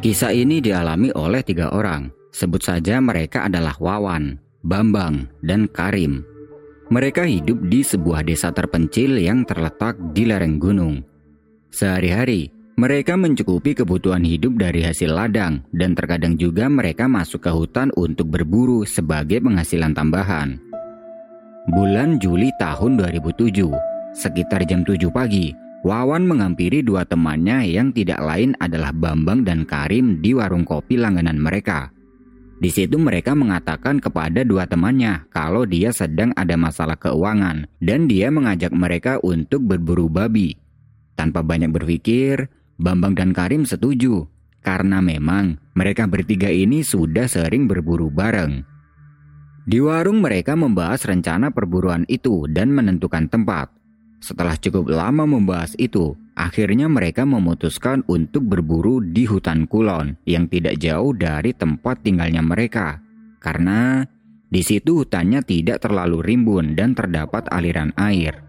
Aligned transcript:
Kisah 0.00 0.32
ini 0.32 0.64
dialami 0.64 1.12
oleh 1.12 1.44
tiga 1.44 1.76
orang. 1.76 2.08
Sebut 2.32 2.64
saja 2.64 3.04
mereka 3.04 3.44
adalah 3.44 3.76
Wawan, 3.76 4.40
Bambang, 4.64 5.28
dan 5.44 5.68
Karim. 5.68 6.24
Mereka 6.88 7.28
hidup 7.28 7.60
di 7.68 7.84
sebuah 7.84 8.24
desa 8.24 8.48
terpencil 8.48 9.20
yang 9.20 9.44
terletak 9.44 10.00
di 10.16 10.24
lereng 10.24 10.56
gunung. 10.56 11.04
Sehari-hari, 11.68 12.48
mereka 12.80 13.12
mencukupi 13.12 13.76
kebutuhan 13.76 14.24
hidup 14.24 14.56
dari 14.56 14.80
hasil 14.88 15.12
ladang 15.12 15.68
dan 15.76 15.92
terkadang 15.92 16.32
juga 16.40 16.64
mereka 16.72 17.04
masuk 17.04 17.44
ke 17.44 17.52
hutan 17.52 17.92
untuk 17.92 18.32
berburu 18.32 18.88
sebagai 18.88 19.44
penghasilan 19.44 19.92
tambahan. 19.92 20.56
Bulan 21.76 22.16
Juli 22.16 22.48
tahun 22.56 22.96
2007, 23.04 23.68
sekitar 24.16 24.64
jam 24.64 24.80
7 24.80 25.12
pagi, 25.12 25.52
Wawan 25.80 26.28
menghampiri 26.28 26.84
dua 26.84 27.08
temannya 27.08 27.64
yang 27.64 27.88
tidak 27.96 28.20
lain 28.20 28.52
adalah 28.60 28.92
Bambang 28.92 29.48
dan 29.48 29.64
Karim 29.64 30.20
di 30.20 30.36
warung 30.36 30.68
kopi 30.68 31.00
langganan 31.00 31.40
mereka. 31.40 31.88
Di 32.60 32.68
situ 32.68 33.00
mereka 33.00 33.32
mengatakan 33.32 33.96
kepada 33.96 34.44
dua 34.44 34.68
temannya 34.68 35.24
kalau 35.32 35.64
dia 35.64 35.88
sedang 35.96 36.36
ada 36.36 36.60
masalah 36.60 37.00
keuangan 37.00 37.64
dan 37.80 38.04
dia 38.04 38.28
mengajak 38.28 38.68
mereka 38.76 39.16
untuk 39.24 39.64
berburu 39.64 40.12
babi. 40.12 40.52
Tanpa 41.16 41.40
banyak 41.40 41.72
berpikir, 41.72 42.52
Bambang 42.76 43.16
dan 43.16 43.32
Karim 43.32 43.64
setuju 43.64 44.28
karena 44.60 45.00
memang 45.00 45.56
mereka 45.72 46.04
bertiga 46.04 46.52
ini 46.52 46.84
sudah 46.84 47.24
sering 47.24 47.64
berburu 47.64 48.12
bareng. 48.12 48.68
Di 49.64 49.80
warung 49.80 50.20
mereka 50.20 50.52
membahas 50.52 51.08
rencana 51.08 51.56
perburuan 51.56 52.04
itu 52.12 52.44
dan 52.52 52.68
menentukan 52.68 53.32
tempat. 53.32 53.79
Setelah 54.20 54.52
cukup 54.60 54.92
lama 54.92 55.24
membahas 55.24 55.72
itu, 55.80 56.12
akhirnya 56.36 56.92
mereka 56.92 57.24
memutuskan 57.24 58.04
untuk 58.04 58.44
berburu 58.44 59.00
di 59.00 59.24
hutan 59.24 59.64
kulon 59.64 60.20
yang 60.28 60.44
tidak 60.44 60.76
jauh 60.76 61.16
dari 61.16 61.56
tempat 61.56 62.04
tinggalnya 62.04 62.44
mereka. 62.44 63.00
Karena 63.40 64.04
di 64.52 64.60
situ 64.60 65.02
hutannya 65.02 65.40
tidak 65.40 65.80
terlalu 65.82 66.20
rimbun 66.20 66.76
dan 66.76 66.92
terdapat 66.92 67.48
aliran 67.48 67.96
air. 67.96 68.44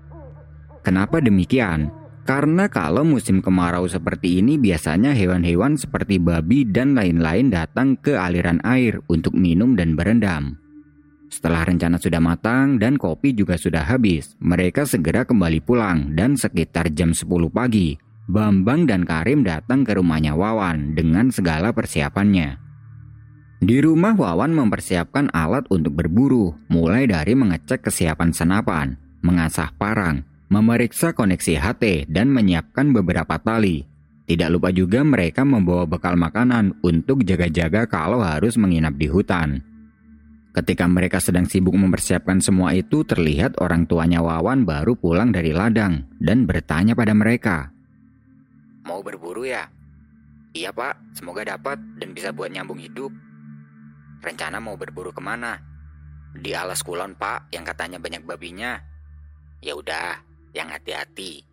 Kenapa 0.83 1.23
demikian? 1.23 1.94
Karena 2.22 2.69
kalau 2.69 3.02
musim 3.02 3.41
kemarau 3.41 3.89
seperti 3.89 4.45
ini 4.45 4.61
biasanya 4.61 5.17
hewan-hewan 5.17 5.73
seperti 5.73 6.22
babi 6.22 6.69
dan 6.69 6.94
lain-lain 6.94 7.50
datang 7.50 7.97
ke 7.97 8.13
aliran 8.13 8.61
air 8.61 9.02
untuk 9.09 9.33
minum 9.33 9.73
dan 9.73 9.97
berendam. 9.97 10.61
Setelah 11.32 11.64
rencana 11.64 11.96
sudah 11.96 12.20
matang 12.20 12.76
dan 12.76 13.00
kopi 13.00 13.32
juga 13.32 13.56
sudah 13.56 13.88
habis, 13.88 14.36
mereka 14.44 14.84
segera 14.84 15.24
kembali 15.24 15.64
pulang 15.64 16.12
dan 16.12 16.36
sekitar 16.36 16.92
jam 16.92 17.16
10 17.16 17.48
pagi, 17.48 17.96
Bambang 18.28 18.84
dan 18.84 19.08
Karim 19.08 19.48
datang 19.48 19.88
ke 19.88 19.96
rumahnya 19.96 20.36
Wawan 20.36 20.92
dengan 20.92 21.32
segala 21.32 21.72
persiapannya. 21.72 22.59
Di 23.64 23.80
rumah 23.80 24.12
Wawan 24.12 24.52
mempersiapkan 24.52 25.31
alat 25.31 25.72
untuk 25.72 25.96
berburu, 25.96 26.52
mulai 26.68 27.08
dari 27.08 27.31
mengecek 27.31 27.88
kesiapan 27.88 28.36
senapan, 28.36 29.00
mengasah 29.24 29.72
parang, 29.80 30.28
memeriksa 30.52 31.16
koneksi 31.16 31.64
HT, 31.64 32.12
dan 32.12 32.28
menyiapkan 32.28 32.91
beberapa 32.91 33.40
tali. 33.40 33.88
Tidak 34.28 34.52
lupa 34.52 34.75
juga 34.75 35.00
mereka 35.08 35.47
membawa 35.47 35.88
bekal 35.88 36.20
makanan 36.20 36.75
untuk 36.84 37.24
jaga-jaga 37.24 37.88
kalau 37.88 38.20
harus 38.20 38.59
menginap 38.59 39.00
di 39.00 39.08
hutan. 39.08 39.71
Ketika 40.51 40.84
mereka 40.84 41.23
sedang 41.23 41.47
sibuk 41.47 41.72
mempersiapkan 41.79 42.44
semua 42.44 42.75
itu, 42.75 43.07
terlihat 43.07 43.56
orang 43.63 43.88
tuanya 43.88 44.19
Wawan 44.19 44.67
baru 44.67 45.00
pulang 45.00 45.31
dari 45.31 45.56
ladang 45.56 46.12
dan 46.19 46.44
bertanya 46.44 46.91
pada 46.91 47.16
mereka. 47.16 47.72
Mau 48.84 49.00
berburu 49.00 49.47
ya? 49.47 49.72
Iya 50.51 50.75
pak, 50.75 51.16
semoga 51.16 51.47
dapat 51.47 51.79
dan 51.95 52.11
bisa 52.11 52.35
buat 52.35 52.51
nyambung 52.51 52.84
hidup. 52.84 53.16
Rencana 54.19 54.59
mau 54.59 54.75
berburu 54.75 55.16
ke 55.16 55.23
mana? 55.23 55.56
Di 56.35 56.51
alas 56.51 56.84
kulon 56.84 57.16
pak, 57.16 57.47
yang 57.56 57.63
katanya 57.63 58.03
banyak 58.03 58.28
babinya. 58.28 58.75
Ya 59.63 59.79
udah, 59.79 60.19
yang 60.51 60.67
hati-hati. 60.67 61.47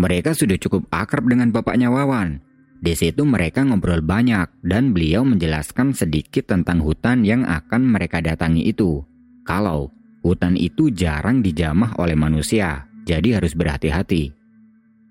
Mereka 0.00 0.32
sudah 0.32 0.56
cukup 0.56 0.88
akrab 0.88 1.28
dengan 1.28 1.52
bapaknya 1.52 1.92
Wawan, 1.92 2.40
di 2.78 2.94
situ 2.94 3.26
mereka 3.26 3.66
ngobrol 3.66 3.98
banyak 4.06 4.62
dan 4.62 4.94
beliau 4.94 5.26
menjelaskan 5.26 5.98
sedikit 5.98 6.46
tentang 6.54 6.78
hutan 6.78 7.26
yang 7.26 7.42
akan 7.42 7.82
mereka 7.82 8.22
datangi 8.22 8.70
itu. 8.70 9.02
Kalau 9.42 9.90
hutan 10.22 10.54
itu 10.54 10.94
jarang 10.94 11.42
dijamah 11.42 11.98
oleh 11.98 12.14
manusia, 12.14 12.86
jadi 13.02 13.42
harus 13.42 13.58
berhati-hati. 13.58 14.30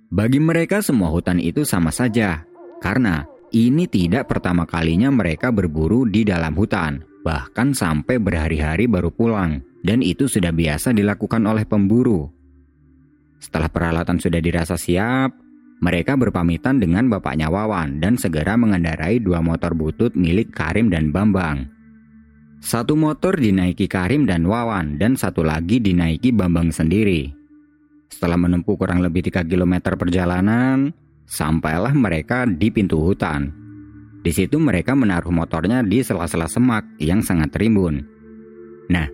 Bagi 0.07 0.39
mereka 0.39 0.79
semua 0.79 1.11
hutan 1.11 1.44
itu 1.44 1.67
sama 1.67 1.91
saja, 1.91 2.47
karena 2.79 3.27
ini 3.51 3.83
tidak 3.91 4.31
pertama 4.31 4.63
kalinya 4.63 5.11
mereka 5.11 5.51
berburu 5.51 6.07
di 6.07 6.23
dalam 6.23 6.56
hutan, 6.56 7.03
bahkan 7.27 7.75
sampai 7.75 8.16
berhari-hari 8.16 8.88
baru 8.88 9.11
pulang, 9.11 9.59
dan 9.83 10.00
itu 10.00 10.31
sudah 10.31 10.56
biasa 10.56 10.95
dilakukan 10.95 11.44
oleh 11.44 11.67
pemburu. 11.67 12.31
Setelah 13.44 13.67
peralatan 13.67 14.23
sudah 14.23 14.39
dirasa 14.39 14.79
siap, 14.79 15.47
mereka 15.77 16.17
berpamitan 16.17 16.81
dengan 16.81 17.05
bapaknya 17.05 17.53
Wawan 17.53 18.01
dan 18.01 18.17
segera 18.17 18.57
mengendarai 18.57 19.21
dua 19.21 19.45
motor 19.45 19.77
butut 19.77 20.17
milik 20.17 20.49
Karim 20.49 20.89
dan 20.89 21.13
Bambang. 21.13 21.69
Satu 22.57 22.97
motor 22.97 23.38
dinaiki 23.38 23.85
Karim 23.85 24.25
dan 24.25 24.49
Wawan 24.49 24.97
dan 24.97 25.13
satu 25.13 25.45
lagi 25.45 25.77
dinaiki 25.77 26.33
Bambang 26.33 26.73
sendiri. 26.73 27.29
Setelah 28.09 28.41
menempuh 28.41 28.73
kurang 28.73 29.05
lebih 29.05 29.29
3 29.29 29.45
km 29.45 29.93
perjalanan, 29.93 30.89
sampailah 31.29 31.94
mereka 31.94 32.49
di 32.49 32.73
pintu 32.73 32.97
hutan. 32.97 33.53
Di 34.25 34.33
situ 34.33 34.57
mereka 34.57 34.97
menaruh 34.97 35.29
motornya 35.29 35.85
di 35.85 36.01
sela-sela 36.01 36.49
semak 36.49 36.97
yang 36.97 37.21
sangat 37.21 37.53
rimbun. 37.53 38.01
Nah, 38.89 39.05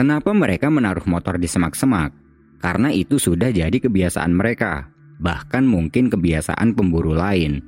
kenapa 0.00 0.32
mereka 0.32 0.72
menaruh 0.72 1.04
motor 1.04 1.36
di 1.36 1.44
semak-semak? 1.44 2.16
Karena 2.64 2.88
itu 2.88 3.20
sudah 3.20 3.52
jadi 3.52 3.76
kebiasaan 3.76 4.32
mereka 4.32 4.97
bahkan 5.18 5.66
mungkin 5.66 6.10
kebiasaan 6.10 6.74
pemburu 6.74 7.14
lain. 7.14 7.60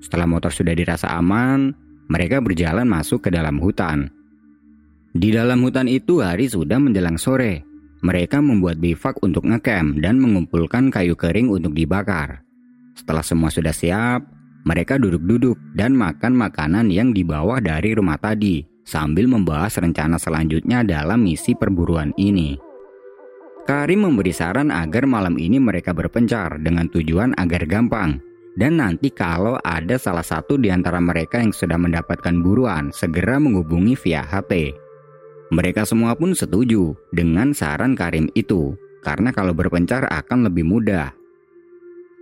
Setelah 0.00 0.28
motor 0.28 0.52
sudah 0.52 0.76
dirasa 0.76 1.10
aman, 1.16 1.72
mereka 2.06 2.38
berjalan 2.38 2.86
masuk 2.86 3.26
ke 3.26 3.30
dalam 3.32 3.58
hutan. 3.58 4.12
Di 5.16 5.32
dalam 5.32 5.64
hutan 5.64 5.88
itu 5.88 6.20
hari 6.20 6.46
sudah 6.46 6.76
menjelang 6.76 7.16
sore. 7.16 7.64
Mereka 8.04 8.44
membuat 8.44 8.76
bivak 8.76 9.16
untuk 9.24 9.48
ngecamp 9.48 10.04
dan 10.04 10.20
mengumpulkan 10.20 10.92
kayu 10.92 11.16
kering 11.16 11.48
untuk 11.48 11.72
dibakar. 11.72 12.44
Setelah 12.92 13.24
semua 13.24 13.48
sudah 13.48 13.72
siap, 13.72 14.28
mereka 14.68 15.00
duduk-duduk 15.00 15.56
dan 15.72 15.96
makan 15.96 16.36
makanan 16.36 16.92
yang 16.92 17.16
dibawa 17.16 17.58
dari 17.58 17.96
rumah 17.96 18.20
tadi 18.20 18.66
sambil 18.86 19.26
membahas 19.26 19.74
rencana 19.80 20.20
selanjutnya 20.20 20.84
dalam 20.86 21.24
misi 21.24 21.56
perburuan 21.56 22.12
ini. 22.20 22.65
Karim 23.66 24.06
memberi 24.06 24.30
saran 24.30 24.70
agar 24.70 25.10
malam 25.10 25.34
ini 25.42 25.58
mereka 25.58 25.90
berpencar 25.90 26.62
dengan 26.62 26.86
tujuan 26.86 27.34
agar 27.34 27.66
gampang. 27.66 28.22
Dan 28.54 28.78
nanti 28.78 29.10
kalau 29.10 29.58
ada 29.66 29.98
salah 29.98 30.22
satu 30.22 30.54
di 30.54 30.70
antara 30.70 31.02
mereka 31.02 31.42
yang 31.42 31.50
sudah 31.50 31.74
mendapatkan 31.74 32.30
buruan, 32.46 32.94
segera 32.94 33.42
menghubungi 33.42 33.98
via 33.98 34.22
HP. 34.22 34.70
Mereka 35.50 35.82
semua 35.82 36.14
pun 36.14 36.30
setuju 36.30 36.94
dengan 37.10 37.50
saran 37.50 37.98
Karim 37.98 38.30
itu, 38.38 38.78
karena 39.02 39.34
kalau 39.34 39.50
berpencar 39.50 40.06
akan 40.14 40.46
lebih 40.46 40.62
mudah. 40.62 41.10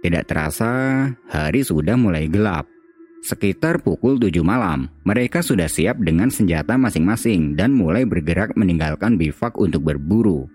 Tidak 0.01 0.25
terasa, 0.25 1.13
hari 1.29 1.61
sudah 1.61 1.95
mulai 2.01 2.25
gelap. 2.25 2.65
Sekitar 3.21 3.85
pukul 3.85 4.17
7 4.17 4.41
malam, 4.41 4.89
mereka 5.05 5.45
sudah 5.45 5.69
siap 5.69 6.01
dengan 6.01 6.33
senjata 6.33 6.81
masing-masing 6.81 7.53
dan 7.53 7.73
mulai 7.73 8.09
bergerak 8.09 8.57
meninggalkan 8.57 9.21
bivak 9.21 9.57
untuk 9.61 9.85
berburu. 9.85 10.49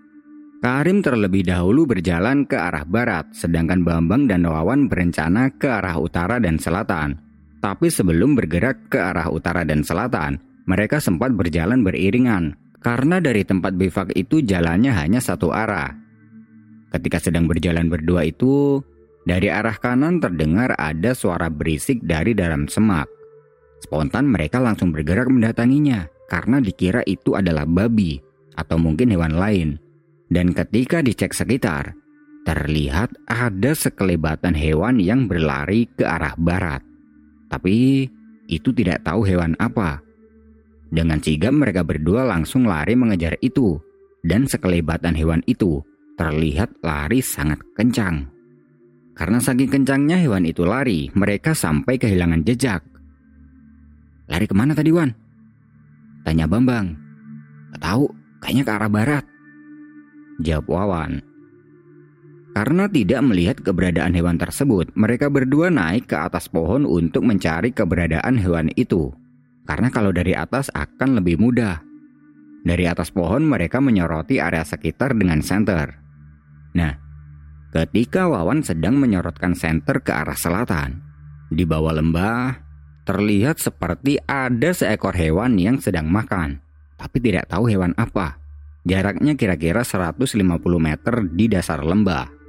Karim 0.60 1.00
terlebih 1.00 1.48
dahulu 1.48 1.88
berjalan 1.88 2.44
ke 2.44 2.52
arah 2.52 2.84
barat, 2.84 3.32
sedangkan 3.32 3.80
Bambang 3.80 4.28
dan 4.28 4.44
Wawan 4.44 4.92
berencana 4.92 5.48
ke 5.56 5.64
arah 5.64 5.96
utara 5.96 6.36
dan 6.36 6.60
selatan. 6.60 7.16
Tapi 7.64 7.88
sebelum 7.88 8.36
bergerak 8.36 8.92
ke 8.92 9.00
arah 9.00 9.32
utara 9.32 9.64
dan 9.64 9.80
selatan, 9.80 10.36
mereka 10.68 11.00
sempat 11.00 11.32
berjalan 11.32 11.80
beriringan, 11.80 12.60
karena 12.84 13.24
dari 13.24 13.40
tempat 13.40 13.72
bivak 13.72 14.12
itu 14.12 14.44
jalannya 14.44 14.92
hanya 14.92 15.24
satu 15.24 15.48
arah. 15.48 15.96
Ketika 16.92 17.16
sedang 17.24 17.48
berjalan 17.48 17.88
berdua 17.88 18.28
itu, 18.28 18.84
Dari 19.20 19.52
arah 19.52 19.76
kanan 19.76 20.16
terdengar 20.16 20.72
ada 20.80 21.12
suara 21.12 21.52
berisik 21.52 22.00
dari 22.00 22.32
dalam 22.32 22.64
semak. 22.72 23.04
Spontan 23.84 24.24
mereka 24.24 24.56
langsung 24.64 24.96
bergerak 24.96 25.28
mendatanginya 25.28 26.08
karena 26.24 26.56
dikira 26.56 27.04
itu 27.04 27.36
adalah 27.36 27.68
babi 27.68 28.16
atau 28.56 28.80
mungkin 28.80 29.12
hewan 29.12 29.36
lain. 29.36 29.89
Dan 30.30 30.54
ketika 30.54 31.02
dicek 31.02 31.34
sekitar, 31.34 31.90
terlihat 32.46 33.10
ada 33.26 33.74
sekelebatan 33.74 34.54
hewan 34.54 35.02
yang 35.02 35.26
berlari 35.26 35.90
ke 35.90 36.06
arah 36.06 36.38
barat. 36.38 36.80
Tapi 37.50 38.06
itu 38.46 38.70
tidak 38.70 39.02
tahu 39.02 39.26
hewan 39.26 39.58
apa. 39.58 39.98
Dengan 40.90 41.18
sigap 41.18 41.54
mereka 41.54 41.82
berdua 41.82 42.26
langsung 42.26 42.66
lari 42.66 42.94
mengejar 42.94 43.34
itu. 43.42 43.78
Dan 44.20 44.44
sekelebatan 44.44 45.16
hewan 45.16 45.40
itu 45.48 45.80
terlihat 46.20 46.76
lari 46.84 47.24
sangat 47.24 47.56
kencang. 47.72 48.28
Karena 49.16 49.40
saking 49.40 49.72
kencangnya 49.72 50.20
hewan 50.20 50.44
itu 50.44 50.62
lari, 50.68 51.08
mereka 51.16 51.56
sampai 51.56 51.96
kehilangan 51.96 52.44
jejak. 52.44 52.84
Lari 54.28 54.44
ke 54.44 54.54
mana 54.54 54.76
tadi 54.76 54.92
Wan? 54.92 55.10
Tanya 56.22 56.44
Bambang. 56.44 56.92
Tahu, 57.80 58.04
kayaknya 58.44 58.64
ke 58.68 58.72
arah 58.76 58.92
barat. 58.92 59.24
Jawab 60.40 60.66
Wawan. 60.68 61.12
Karena 62.50 62.90
tidak 62.90 63.20
melihat 63.22 63.56
keberadaan 63.62 64.12
hewan 64.16 64.40
tersebut, 64.40 64.90
mereka 64.98 65.30
berdua 65.30 65.70
naik 65.70 66.10
ke 66.10 66.16
atas 66.18 66.50
pohon 66.50 66.82
untuk 66.82 67.22
mencari 67.22 67.70
keberadaan 67.70 68.40
hewan 68.40 68.74
itu. 68.74 69.14
Karena 69.68 69.86
kalau 69.92 70.10
dari 70.10 70.34
atas 70.34 70.66
akan 70.74 71.22
lebih 71.22 71.38
mudah. 71.38 71.78
Dari 72.66 72.84
atas 72.90 73.14
pohon 73.14 73.46
mereka 73.46 73.78
menyoroti 73.78 74.42
area 74.42 74.66
sekitar 74.66 75.14
dengan 75.14 75.40
senter. 75.40 75.94
Nah, 76.74 77.10
Ketika 77.70 78.26
Wawan 78.26 78.66
sedang 78.66 78.98
menyorotkan 78.98 79.54
senter 79.54 80.02
ke 80.02 80.10
arah 80.10 80.34
selatan, 80.34 80.98
di 81.54 81.62
bawah 81.62 81.94
lembah 81.94 82.58
terlihat 83.06 83.62
seperti 83.62 84.18
ada 84.26 84.74
seekor 84.74 85.14
hewan 85.14 85.54
yang 85.54 85.78
sedang 85.78 86.10
makan, 86.10 86.58
tapi 86.98 87.22
tidak 87.22 87.46
tahu 87.46 87.70
hewan 87.70 87.94
apa. 87.94 88.39
Jaraknya 88.84 89.36
kira-kira 89.36 89.84
150 89.84 90.40
meter 90.80 91.14
di 91.28 91.46
dasar 91.52 91.84
lembah. 91.84 92.40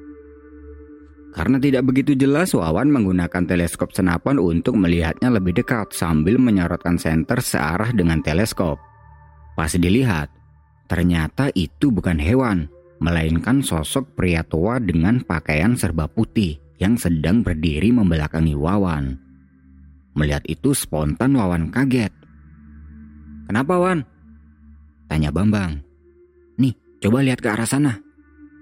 Karena 1.32 1.60
tidak 1.64 1.88
begitu 1.88 2.12
jelas, 2.16 2.52
Wawan 2.52 2.92
menggunakan 2.92 3.44
teleskop 3.48 3.96
senapan 3.96 4.36
untuk 4.36 4.76
melihatnya 4.76 5.32
lebih 5.32 5.56
dekat 5.56 5.96
sambil 5.96 6.36
menyorotkan 6.36 7.00
senter 7.00 7.40
searah 7.40 7.96
dengan 7.96 8.20
teleskop. 8.20 8.76
Pas 9.56 9.72
dilihat, 9.72 10.28
ternyata 10.92 11.48
itu 11.56 11.88
bukan 11.88 12.20
hewan, 12.20 12.68
melainkan 13.00 13.64
sosok 13.64 14.12
pria 14.20 14.44
tua 14.44 14.84
dengan 14.84 15.24
pakaian 15.24 15.76
serba 15.80 16.12
putih 16.12 16.60
yang 16.84 17.00
sedang 17.00 17.48
berdiri 17.48 17.96
membelakangi 17.96 18.52
Wawan. 18.52 19.16
Melihat 20.20 20.44
itu 20.52 20.76
spontan 20.76 21.40
Wawan 21.40 21.72
kaget. 21.72 22.12
Kenapa 23.48 23.80
Wan? 23.80 24.04
Tanya 25.08 25.32
Bambang. 25.32 25.91
Coba 27.02 27.26
lihat 27.26 27.42
ke 27.42 27.50
arah 27.50 27.66
sana. 27.66 27.98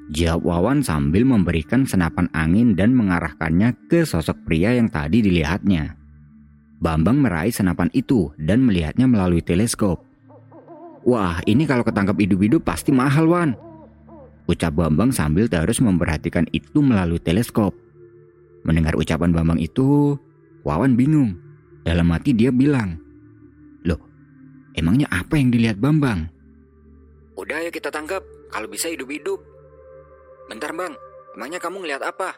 Jawab 0.09 0.47
Wawan 0.47 0.79
sambil 0.81 1.27
memberikan 1.27 1.83
senapan 1.83 2.31
angin 2.31 2.73
dan 2.73 2.95
mengarahkannya 2.95 3.75
ke 3.91 4.07
sosok 4.07 4.47
pria 4.47 4.73
yang 4.73 4.87
tadi 4.87 5.19
dilihatnya. 5.19 5.99
Bambang 6.79 7.19
meraih 7.19 7.51
senapan 7.51 7.91
itu 7.91 8.31
dan 8.39 8.63
melihatnya 8.63 9.11
melalui 9.11 9.43
teleskop. 9.43 9.99
Wah, 11.03 11.43
ini 11.43 11.67
kalau 11.67 11.83
ketangkap 11.83 12.15
hidup-hidup 12.15 12.63
pasti 12.63 12.95
mahal, 12.95 13.27
Wan. 13.27 13.59
Ucap 14.47 14.71
Bambang 14.71 15.11
sambil 15.11 15.51
terus 15.51 15.83
memperhatikan 15.83 16.47
itu 16.55 16.79
melalui 16.79 17.19
teleskop. 17.19 17.75
Mendengar 18.63 18.95
ucapan 18.95 19.35
Bambang 19.35 19.59
itu, 19.59 20.15
Wawan 20.63 20.95
bingung. 20.95 21.35
Dalam 21.83 22.07
hati 22.15 22.31
dia 22.31 22.55
bilang, 22.55 22.95
Loh, 23.83 23.99
emangnya 24.79 25.11
apa 25.11 25.35
yang 25.35 25.51
dilihat 25.51 25.77
Bambang? 25.83 26.38
Udah 27.39 27.63
ya 27.63 27.71
kita 27.71 27.87
tangkap, 27.87 28.19
kalau 28.51 28.67
bisa 28.67 28.91
hidup-hidup. 28.91 29.39
Bentar 30.51 30.75
bang, 30.75 30.91
emangnya 31.39 31.63
kamu 31.63 31.87
ngeliat 31.87 32.03
apa? 32.03 32.35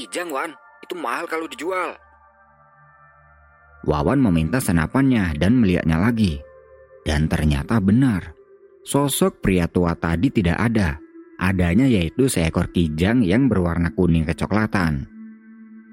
Ijang 0.00 0.32
Wan, 0.32 0.56
itu 0.80 0.96
mahal 0.96 1.28
kalau 1.28 1.44
dijual. 1.44 2.00
Wawan 3.84 4.24
meminta 4.24 4.56
senapannya 4.56 5.36
dan 5.36 5.60
melihatnya 5.60 6.00
lagi. 6.00 6.40
Dan 7.04 7.28
ternyata 7.28 7.76
benar. 7.76 8.32
Sosok 8.88 9.44
pria 9.44 9.68
tua 9.68 9.92
tadi 9.92 10.32
tidak 10.32 10.56
ada. 10.56 10.96
Adanya 11.36 11.84
yaitu 11.84 12.24
seekor 12.24 12.72
kijang 12.72 13.20
yang 13.20 13.52
berwarna 13.52 13.92
kuning 13.92 14.24
kecoklatan. 14.24 15.04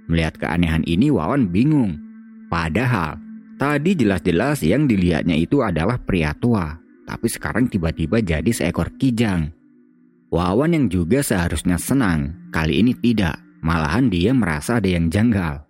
Melihat 0.08 0.40
keanehan 0.40 0.88
ini 0.88 1.12
Wawan 1.12 1.52
bingung. 1.52 2.00
Padahal 2.48 3.20
tadi 3.60 4.00
jelas-jelas 4.00 4.64
yang 4.64 4.88
dilihatnya 4.88 5.36
itu 5.36 5.60
adalah 5.60 6.00
pria 6.00 6.32
tua. 6.32 6.87
Tapi 7.08 7.28
sekarang 7.32 7.72
tiba-tiba 7.72 8.20
jadi 8.20 8.52
seekor 8.52 8.92
kijang. 9.00 9.56
Wawan 10.28 10.76
yang 10.76 10.86
juga 10.92 11.24
seharusnya 11.24 11.80
senang, 11.80 12.52
kali 12.52 12.84
ini 12.84 12.92
tidak. 12.92 13.40
Malahan 13.64 14.12
dia 14.12 14.36
merasa 14.36 14.84
ada 14.84 14.92
yang 14.92 15.08
janggal. 15.08 15.64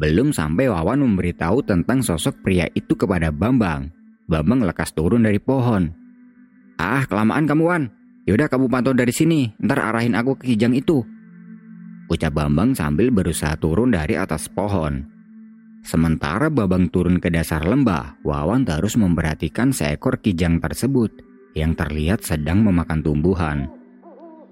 Belum 0.00 0.32
sampai 0.32 0.72
Wawan 0.72 1.04
memberitahu 1.04 1.60
tentang 1.68 2.00
sosok 2.00 2.40
pria 2.40 2.64
itu 2.72 2.96
kepada 2.96 3.28
Bambang. 3.28 3.92
Bambang 4.26 4.64
lekas 4.64 4.96
turun 4.96 5.22
dari 5.22 5.38
pohon 5.38 6.06
Ah, 6.76 7.08
kelamaan 7.08 7.48
kamu 7.48 7.64
Wan. 7.64 7.84
Yaudah 8.28 8.52
kamu 8.52 8.68
pantau 8.68 8.92
dari 8.92 9.14
sini, 9.14 9.48
ntar 9.56 9.80
arahin 9.80 10.12
aku 10.12 10.36
ke 10.36 10.52
kijang 10.52 10.76
itu. 10.76 11.00
Ucap 12.12 12.36
Bambang 12.36 12.76
sambil 12.76 13.08
berusaha 13.08 13.56
turun 13.56 13.96
dari 13.96 14.12
atas 14.18 14.46
pohon. 14.52 15.15
Sementara 15.86 16.50
Babang 16.50 16.90
turun 16.90 17.22
ke 17.22 17.30
dasar 17.30 17.62
lembah, 17.62 18.18
Wawan 18.26 18.66
terus 18.66 18.98
memperhatikan 18.98 19.70
seekor 19.70 20.18
kijang 20.18 20.58
tersebut 20.58 21.22
yang 21.54 21.78
terlihat 21.78 22.26
sedang 22.26 22.66
memakan 22.66 23.06
tumbuhan. 23.06 23.70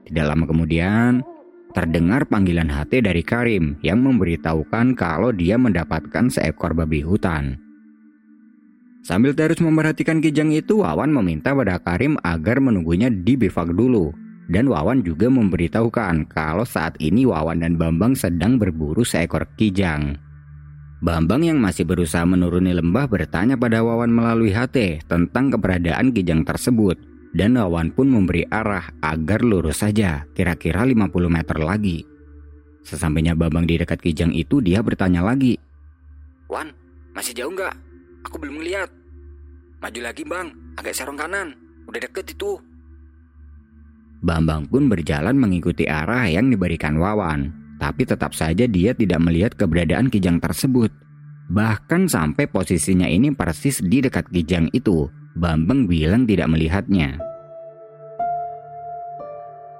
Tidak 0.06 0.22
lama 0.22 0.46
kemudian, 0.46 1.26
terdengar 1.74 2.30
panggilan 2.30 2.70
HT 2.70 3.02
dari 3.02 3.26
Karim 3.26 3.74
yang 3.82 3.98
memberitahukan 4.06 4.94
kalau 4.94 5.34
dia 5.34 5.58
mendapatkan 5.58 6.30
seekor 6.30 6.70
babi 6.70 7.02
hutan. 7.02 7.58
Sambil 9.02 9.34
terus 9.34 9.58
memperhatikan 9.58 10.22
kijang 10.22 10.54
itu, 10.54 10.86
Wawan 10.86 11.10
meminta 11.10 11.50
pada 11.50 11.82
Karim 11.82 12.14
agar 12.22 12.62
menunggunya 12.62 13.10
di 13.10 13.34
bivak 13.34 13.74
dulu. 13.74 14.14
Dan 14.46 14.70
Wawan 14.70 15.02
juga 15.02 15.26
memberitahukan 15.26 16.30
kalau 16.30 16.62
saat 16.62 16.94
ini 17.02 17.26
Wawan 17.26 17.58
dan 17.58 17.74
Bambang 17.74 18.14
sedang 18.14 18.54
berburu 18.54 19.02
seekor 19.02 19.50
kijang. 19.58 20.23
Bambang 21.04 21.44
yang 21.44 21.60
masih 21.60 21.84
berusaha 21.84 22.24
menuruni 22.24 22.72
lembah 22.72 23.04
bertanya 23.04 23.60
pada 23.60 23.84
Wawan 23.84 24.08
melalui 24.08 24.56
HT 24.56 25.04
tentang 25.04 25.52
keberadaan 25.52 26.16
kijang 26.16 26.48
tersebut. 26.48 26.96
Dan 27.36 27.60
Wawan 27.60 27.92
pun 27.92 28.08
memberi 28.08 28.48
arah 28.48 28.88
agar 29.04 29.44
lurus 29.44 29.84
saja, 29.84 30.24
kira-kira 30.32 30.80
50 30.80 31.12
meter 31.28 31.60
lagi. 31.60 32.08
Sesampainya 32.88 33.36
Bambang 33.36 33.68
di 33.68 33.76
dekat 33.76 34.00
kijang 34.00 34.32
itu, 34.32 34.64
dia 34.64 34.80
bertanya 34.80 35.20
lagi. 35.20 35.60
Wan, 36.48 36.72
masih 37.12 37.36
jauh 37.36 37.52
nggak? 37.52 37.76
Aku 38.24 38.40
belum 38.40 38.64
lihat. 38.64 38.88
Maju 39.84 40.00
lagi 40.00 40.24
bang, 40.24 40.56
agak 40.80 40.96
serong 40.96 41.20
kanan. 41.20 41.52
Udah 41.84 42.00
deket 42.00 42.32
itu. 42.32 42.56
Bambang 44.24 44.64
pun 44.72 44.88
berjalan 44.88 45.36
mengikuti 45.36 45.84
arah 45.84 46.24
yang 46.32 46.48
diberikan 46.48 46.96
Wawan. 46.96 47.63
Tapi 47.84 48.08
tetap 48.08 48.32
saja 48.32 48.64
dia 48.64 48.96
tidak 48.96 49.20
melihat 49.20 49.52
keberadaan 49.60 50.08
kijang 50.08 50.40
tersebut. 50.40 50.88
Bahkan 51.52 52.08
sampai 52.08 52.48
posisinya 52.48 53.04
ini 53.04 53.28
persis 53.36 53.84
di 53.84 54.00
dekat 54.00 54.32
kijang 54.32 54.72
itu, 54.72 55.12
Bambang 55.36 55.84
bilang 55.84 56.24
tidak 56.24 56.48
melihatnya. 56.48 57.20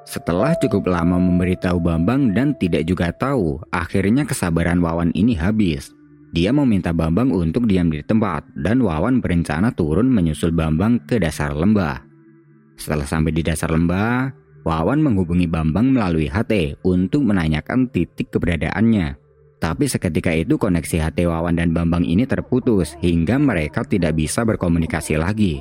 Setelah 0.04 0.52
cukup 0.61 0.84
lama 0.84 1.16
memberitahu 1.16 1.80
Bambang 1.80 2.37
dan 2.37 2.52
tidak 2.61 2.84
juga 2.84 3.08
tahu, 3.08 3.56
akhirnya 3.73 4.28
kesabaran 4.28 4.84
Wawan 4.84 5.08
ini 5.16 5.32
habis. 5.32 5.88
Dia 6.37 6.52
meminta 6.52 6.92
Bambang 6.92 7.32
untuk 7.32 7.64
diam 7.64 7.88
di 7.88 8.04
tempat 8.04 8.44
dan 8.52 8.84
Wawan 8.84 9.25
berencana 9.25 9.73
turun 9.73 10.12
menyusul 10.12 10.52
Bambang 10.52 11.00
ke 11.08 11.16
dasar 11.16 11.56
lembah. 11.56 12.04
Setelah 12.76 13.08
sampai 13.08 13.32
di 13.32 13.40
dasar 13.40 13.73
lembah, 13.73 14.43
Wawan 14.64 15.04
menghubungi 15.04 15.44
Bambang 15.44 15.92
melalui 15.92 16.25
HT 16.25 16.80
untuk 16.88 17.21
menanyakan 17.28 17.85
titik 17.92 18.33
keberadaannya. 18.33 19.21
Tapi 19.61 19.85
seketika 19.85 20.33
itu 20.33 20.56
koneksi 20.56 21.04
HT 21.04 21.28
Wawan 21.28 21.61
dan 21.61 21.76
Bambang 21.76 22.00
ini 22.00 22.25
terputus 22.25 22.97
hingga 23.04 23.37
mereka 23.37 23.85
tidak 23.85 24.16
bisa 24.16 24.40
berkomunikasi 24.40 25.21
lagi. 25.21 25.61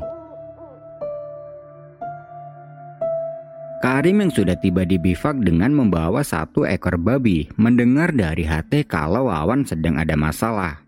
Karim 3.84 4.24
yang 4.24 4.32
sudah 4.32 4.56
tiba 4.56 4.88
di 4.88 4.96
bivak 4.96 5.44
dengan 5.44 5.76
membawa 5.76 6.24
satu 6.24 6.64
ekor 6.64 6.96
babi 6.96 7.52
mendengar 7.60 8.16
dari 8.16 8.48
hati 8.48 8.88
kalau 8.88 9.28
Wawan 9.28 9.68
sedang 9.68 10.00
ada 10.00 10.16
masalah. 10.16 10.80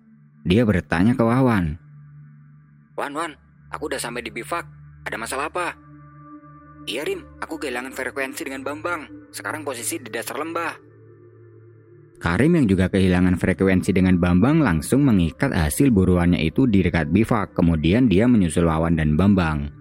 Dia 0.47 0.63
bertanya 0.63 1.19
ke 1.19 1.23
Wawan. 1.23 1.75
Wan, 2.95 3.11
Wan, 3.11 3.35
aku 3.67 3.91
udah 3.91 3.99
sampai 3.99 4.23
di 4.23 4.31
bivak. 4.31 4.63
Ada 5.03 5.19
masalah 5.19 5.51
apa? 5.51 5.84
Iya 6.85 7.01
Rim, 7.01 7.25
aku 7.41 7.57
kehilangan 7.57 7.97
frekuensi 7.97 8.45
dengan 8.45 8.61
Bambang. 8.61 9.09
Sekarang 9.33 9.65
posisi 9.65 9.97
di 9.97 10.13
dasar 10.13 10.37
lembah. 10.37 10.77
Karim 12.21 12.61
yang 12.61 12.69
juga 12.69 12.87
kehilangan 12.93 13.41
frekuensi 13.41 13.89
dengan 13.89 14.21
Bambang 14.21 14.61
langsung 14.61 15.01
mengikat 15.01 15.49
hasil 15.49 15.89
buruannya 15.89 16.39
itu 16.45 16.69
di 16.69 16.85
dekat 16.85 17.09
bivak, 17.09 17.57
kemudian 17.57 18.05
dia 18.05 18.29
menyusul 18.29 18.69
Wawan 18.69 19.01
dan 19.01 19.17
Bambang. 19.17 19.73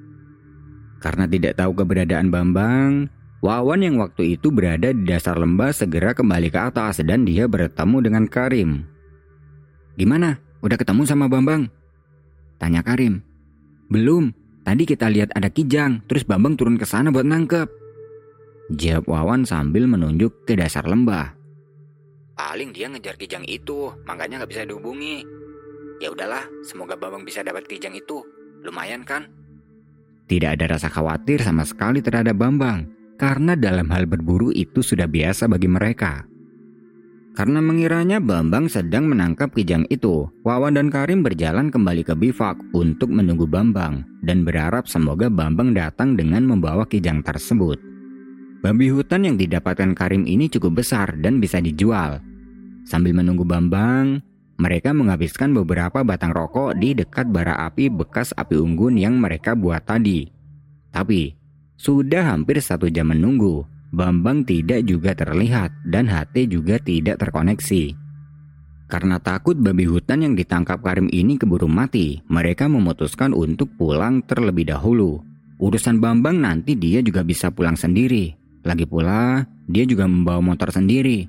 Karena 0.98 1.28
tidak 1.28 1.60
tahu 1.60 1.84
keberadaan 1.84 2.32
Bambang, 2.32 3.12
Wawan 3.44 3.84
yang 3.84 4.00
waktu 4.00 4.40
itu 4.40 4.48
berada 4.48 4.88
di 4.96 5.04
dasar 5.04 5.36
lembah 5.36 5.76
segera 5.76 6.16
kembali 6.16 6.48
ke 6.48 6.60
atas 6.72 7.04
dan 7.04 7.28
dia 7.28 7.44
bertemu 7.44 7.96
dengan 8.00 8.24
Karim. 8.24 8.88
Gimana? 10.00 10.40
Udah 10.64 10.80
ketemu 10.80 11.04
sama 11.04 11.28
Bambang? 11.28 11.68
Tanya 12.56 12.80
Karim. 12.80 13.20
Belum, 13.92 14.32
tadi 14.64 14.82
kita 14.88 15.12
lihat 15.12 15.30
ada 15.36 15.52
kijang, 15.52 16.02
terus 16.08 16.24
Bambang 16.24 16.56
turun 16.56 16.80
ke 16.80 16.88
sana 16.88 17.12
buat 17.12 17.28
nangkep. 17.28 17.68
Jawab 18.72 19.04
Wawan 19.06 19.44
sambil 19.44 19.84
menunjuk 19.84 20.48
ke 20.48 20.56
dasar 20.56 20.88
lembah. 20.88 21.36
Paling 22.34 22.74
dia 22.74 22.90
ngejar 22.90 23.14
kijang 23.14 23.44
itu, 23.46 23.92
makanya 24.08 24.42
nggak 24.42 24.50
bisa 24.50 24.66
dihubungi. 24.66 25.22
Ya 26.02 26.10
udahlah, 26.10 26.48
semoga 26.66 26.98
Bambang 26.98 27.22
bisa 27.22 27.44
dapat 27.46 27.68
kijang 27.70 27.94
itu. 27.94 28.24
Lumayan 28.64 29.04
kan? 29.06 29.28
Tidak 30.24 30.56
ada 30.56 30.66
rasa 30.66 30.88
khawatir 30.88 31.44
sama 31.44 31.68
sekali 31.68 32.00
terhadap 32.00 32.34
Bambang, 32.34 32.88
karena 33.20 33.54
dalam 33.54 33.92
hal 33.92 34.08
berburu 34.08 34.50
itu 34.50 34.80
sudah 34.80 35.04
biasa 35.04 35.46
bagi 35.46 35.68
mereka. 35.68 36.24
Karena 37.34 37.58
mengiranya 37.58 38.22
Bambang 38.22 38.70
sedang 38.70 39.10
menangkap 39.10 39.50
kijang 39.50 39.82
itu, 39.90 40.30
Wawan 40.46 40.78
dan 40.78 40.86
Karim 40.86 41.26
berjalan 41.26 41.66
kembali 41.66 42.06
ke 42.06 42.14
bivak 42.14 42.54
untuk 42.70 43.10
menunggu 43.10 43.42
Bambang 43.42 44.06
dan 44.22 44.46
berharap 44.46 44.86
semoga 44.86 45.26
Bambang 45.26 45.74
datang 45.74 46.14
dengan 46.14 46.46
membawa 46.46 46.86
kijang 46.86 47.26
tersebut. 47.26 47.82
Babi 48.62 48.86
hutan 48.86 49.26
yang 49.26 49.34
didapatkan 49.34 49.98
Karim 49.98 50.30
ini 50.30 50.46
cukup 50.46 50.78
besar 50.78 51.18
dan 51.18 51.42
bisa 51.42 51.58
dijual. 51.58 52.22
Sambil 52.86 53.18
menunggu 53.18 53.42
Bambang, 53.42 54.22
mereka 54.54 54.94
menghabiskan 54.94 55.50
beberapa 55.58 56.06
batang 56.06 56.30
rokok 56.30 56.78
di 56.78 56.94
dekat 56.94 57.34
bara 57.34 57.66
api 57.66 57.90
bekas 57.90 58.30
api 58.38 58.54
unggun 58.62 58.94
yang 58.94 59.18
mereka 59.18 59.58
buat 59.58 59.82
tadi. 59.82 60.30
Tapi, 60.94 61.34
sudah 61.74 62.30
hampir 62.30 62.62
satu 62.62 62.86
jam 62.86 63.10
menunggu, 63.10 63.66
Bambang 63.94 64.42
tidak 64.42 64.82
juga 64.84 65.14
terlihat 65.14 65.70
dan 65.86 66.10
HT 66.10 66.50
juga 66.50 66.82
tidak 66.82 67.22
terkoneksi. 67.22 67.94
Karena 68.90 69.16
takut 69.16 69.56
babi 69.56 69.88
hutan 69.88 70.22
yang 70.26 70.34
ditangkap 70.36 70.84
Karim 70.84 71.08
ini 71.08 71.40
keburu 71.40 71.70
mati, 71.70 72.20
mereka 72.28 72.68
memutuskan 72.68 73.32
untuk 73.32 73.72
pulang 73.80 74.20
terlebih 74.26 74.68
dahulu. 74.68 75.24
Urusan 75.56 76.02
Bambang 76.02 76.42
nanti 76.42 76.76
dia 76.76 77.00
juga 77.00 77.24
bisa 77.24 77.48
pulang 77.48 77.78
sendiri. 77.78 78.34
Lagi 78.66 78.84
pula, 78.84 79.46
dia 79.64 79.88
juga 79.88 80.04
membawa 80.04 80.44
motor 80.44 80.68
sendiri. 80.68 81.26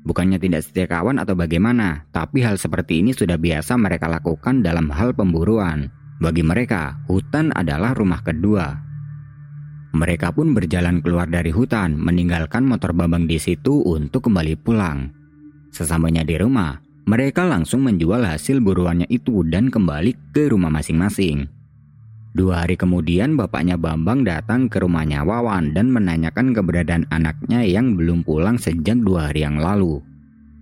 Bukannya 0.00 0.40
tidak 0.40 0.64
setia 0.64 0.88
kawan 0.88 1.20
atau 1.20 1.36
bagaimana, 1.36 2.08
tapi 2.08 2.40
hal 2.40 2.56
seperti 2.56 3.04
ini 3.04 3.12
sudah 3.12 3.36
biasa 3.36 3.76
mereka 3.76 4.08
lakukan 4.08 4.64
dalam 4.64 4.88
hal 4.88 5.12
pemburuan. 5.12 5.92
Bagi 6.20 6.40
mereka, 6.40 7.00
hutan 7.08 7.52
adalah 7.52 7.92
rumah 7.92 8.24
kedua. 8.24 8.89
Mereka 9.90 10.30
pun 10.30 10.54
berjalan 10.54 11.02
keluar 11.02 11.26
dari 11.26 11.50
hutan, 11.50 11.98
meninggalkan 11.98 12.62
motor 12.62 12.94
Bambang 12.94 13.26
di 13.26 13.42
situ 13.42 13.82
untuk 13.82 14.30
kembali 14.30 14.54
pulang. 14.62 15.10
Sesampainya 15.74 16.22
di 16.22 16.38
rumah, 16.38 16.78
mereka 17.10 17.42
langsung 17.42 17.82
menjual 17.82 18.22
hasil 18.22 18.62
buruannya 18.62 19.10
itu 19.10 19.42
dan 19.50 19.66
kembali 19.66 20.30
ke 20.30 20.46
rumah 20.46 20.70
masing-masing. 20.70 21.50
Dua 22.30 22.62
hari 22.62 22.78
kemudian 22.78 23.34
bapaknya 23.34 23.74
Bambang 23.74 24.22
datang 24.22 24.70
ke 24.70 24.78
rumahnya 24.78 25.26
Wawan 25.26 25.74
dan 25.74 25.90
menanyakan 25.90 26.54
keberadaan 26.54 27.10
anaknya 27.10 27.66
yang 27.66 27.98
belum 27.98 28.22
pulang 28.22 28.62
sejak 28.62 29.02
dua 29.02 29.34
hari 29.34 29.42
yang 29.42 29.58
lalu. 29.58 29.98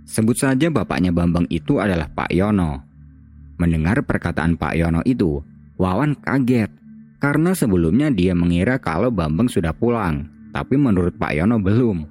Sebut 0.08 0.40
saja 0.40 0.72
bapaknya 0.72 1.12
Bambang 1.12 1.44
itu 1.52 1.76
adalah 1.76 2.08
Pak 2.08 2.32
Yono. 2.32 2.80
Mendengar 3.60 4.00
perkataan 4.00 4.56
Pak 4.56 4.72
Yono 4.80 5.04
itu, 5.04 5.44
Wawan 5.76 6.16
kaget 6.16 6.72
karena 7.18 7.50
sebelumnya 7.54 8.08
dia 8.14 8.32
mengira 8.34 8.78
kalau 8.78 9.10
Bambang 9.10 9.50
sudah 9.50 9.74
pulang, 9.74 10.30
tapi 10.54 10.78
menurut 10.78 11.14
Pak 11.18 11.34
Yono 11.34 11.58
belum. 11.58 12.06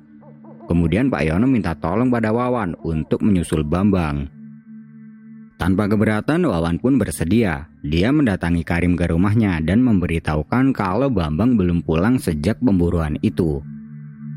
Kemudian 0.67 1.07
Pak 1.07 1.23
Yono 1.23 1.47
minta 1.47 1.71
tolong 1.79 2.11
pada 2.11 2.35
Wawan 2.35 2.75
untuk 2.83 3.23
menyusul 3.23 3.63
Bambang. 3.63 4.27
Tanpa 5.57 5.89
keberatan, 5.89 6.45
Wawan 6.45 6.77
pun 6.77 7.01
bersedia. 7.01 7.65
Dia 7.81 8.13
mendatangi 8.13 8.61
Karim 8.61 8.93
ke 8.93 9.09
rumahnya 9.09 9.57
dan 9.63 9.81
memberitahukan 9.81 10.69
kalau 10.75 11.09
Bambang 11.09 11.57
belum 11.57 11.81
pulang 11.81 12.21
sejak 12.21 12.61
pemburuan 12.61 13.17
itu. 13.25 13.63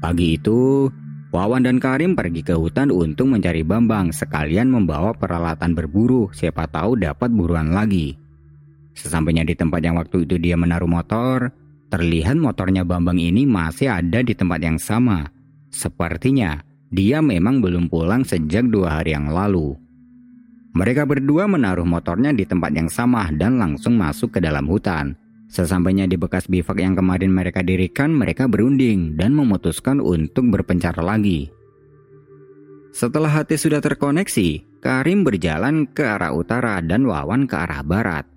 Pagi 0.00 0.41
itu, 0.41 0.89
Wawan 1.31 1.67
dan 1.67 1.77
Karim 1.77 2.17
pergi 2.17 2.41
ke 2.41 2.57
hutan 2.57 2.89
untuk 2.89 3.29
mencari 3.29 3.61
Bambang 3.61 4.17
sekalian 4.17 4.73
membawa 4.73 5.12
peralatan 5.12 5.77
berburu, 5.77 6.33
siapa 6.33 6.65
tahu 6.71 6.97
dapat 6.97 7.29
buruan 7.29 7.75
lagi. 7.75 8.17
Sesampainya 8.94 9.47
di 9.47 9.54
tempat 9.54 9.80
yang 9.80 9.97
waktu 9.97 10.26
itu 10.26 10.37
dia 10.37 10.59
menaruh 10.59 10.90
motor, 10.90 11.50
terlihat 11.90 12.38
motornya 12.38 12.87
Bambang 12.87 13.18
ini 13.18 13.47
masih 13.47 13.90
ada 13.90 14.23
di 14.23 14.35
tempat 14.35 14.61
yang 14.62 14.78
sama. 14.78 15.26
Sepertinya 15.70 16.59
dia 16.90 17.23
memang 17.23 17.62
belum 17.62 17.87
pulang 17.87 18.26
sejak 18.26 18.66
dua 18.66 19.00
hari 19.00 19.14
yang 19.14 19.30
lalu. 19.30 19.78
Mereka 20.70 21.02
berdua 21.02 21.50
menaruh 21.50 21.87
motornya 21.87 22.30
di 22.30 22.47
tempat 22.47 22.70
yang 22.70 22.87
sama 22.87 23.26
dan 23.35 23.59
langsung 23.59 23.99
masuk 23.99 24.38
ke 24.38 24.40
dalam 24.42 24.70
hutan. 24.70 25.18
Sesampainya 25.50 26.06
di 26.06 26.14
bekas 26.14 26.47
bivak 26.47 26.78
yang 26.78 26.94
kemarin 26.94 27.35
mereka 27.35 27.59
dirikan, 27.66 28.14
mereka 28.14 28.47
berunding 28.47 29.18
dan 29.18 29.35
memutuskan 29.35 29.99
untuk 29.99 30.47
berpencar 30.47 30.94
lagi. 31.02 31.50
Setelah 32.94 33.42
hati 33.42 33.59
sudah 33.59 33.82
terkoneksi, 33.82 34.78
Karim 34.78 35.26
berjalan 35.26 35.90
ke 35.90 36.06
arah 36.06 36.30
utara 36.30 36.78
dan 36.78 37.02
Wawan 37.02 37.50
ke 37.50 37.54
arah 37.59 37.82
barat. 37.82 38.29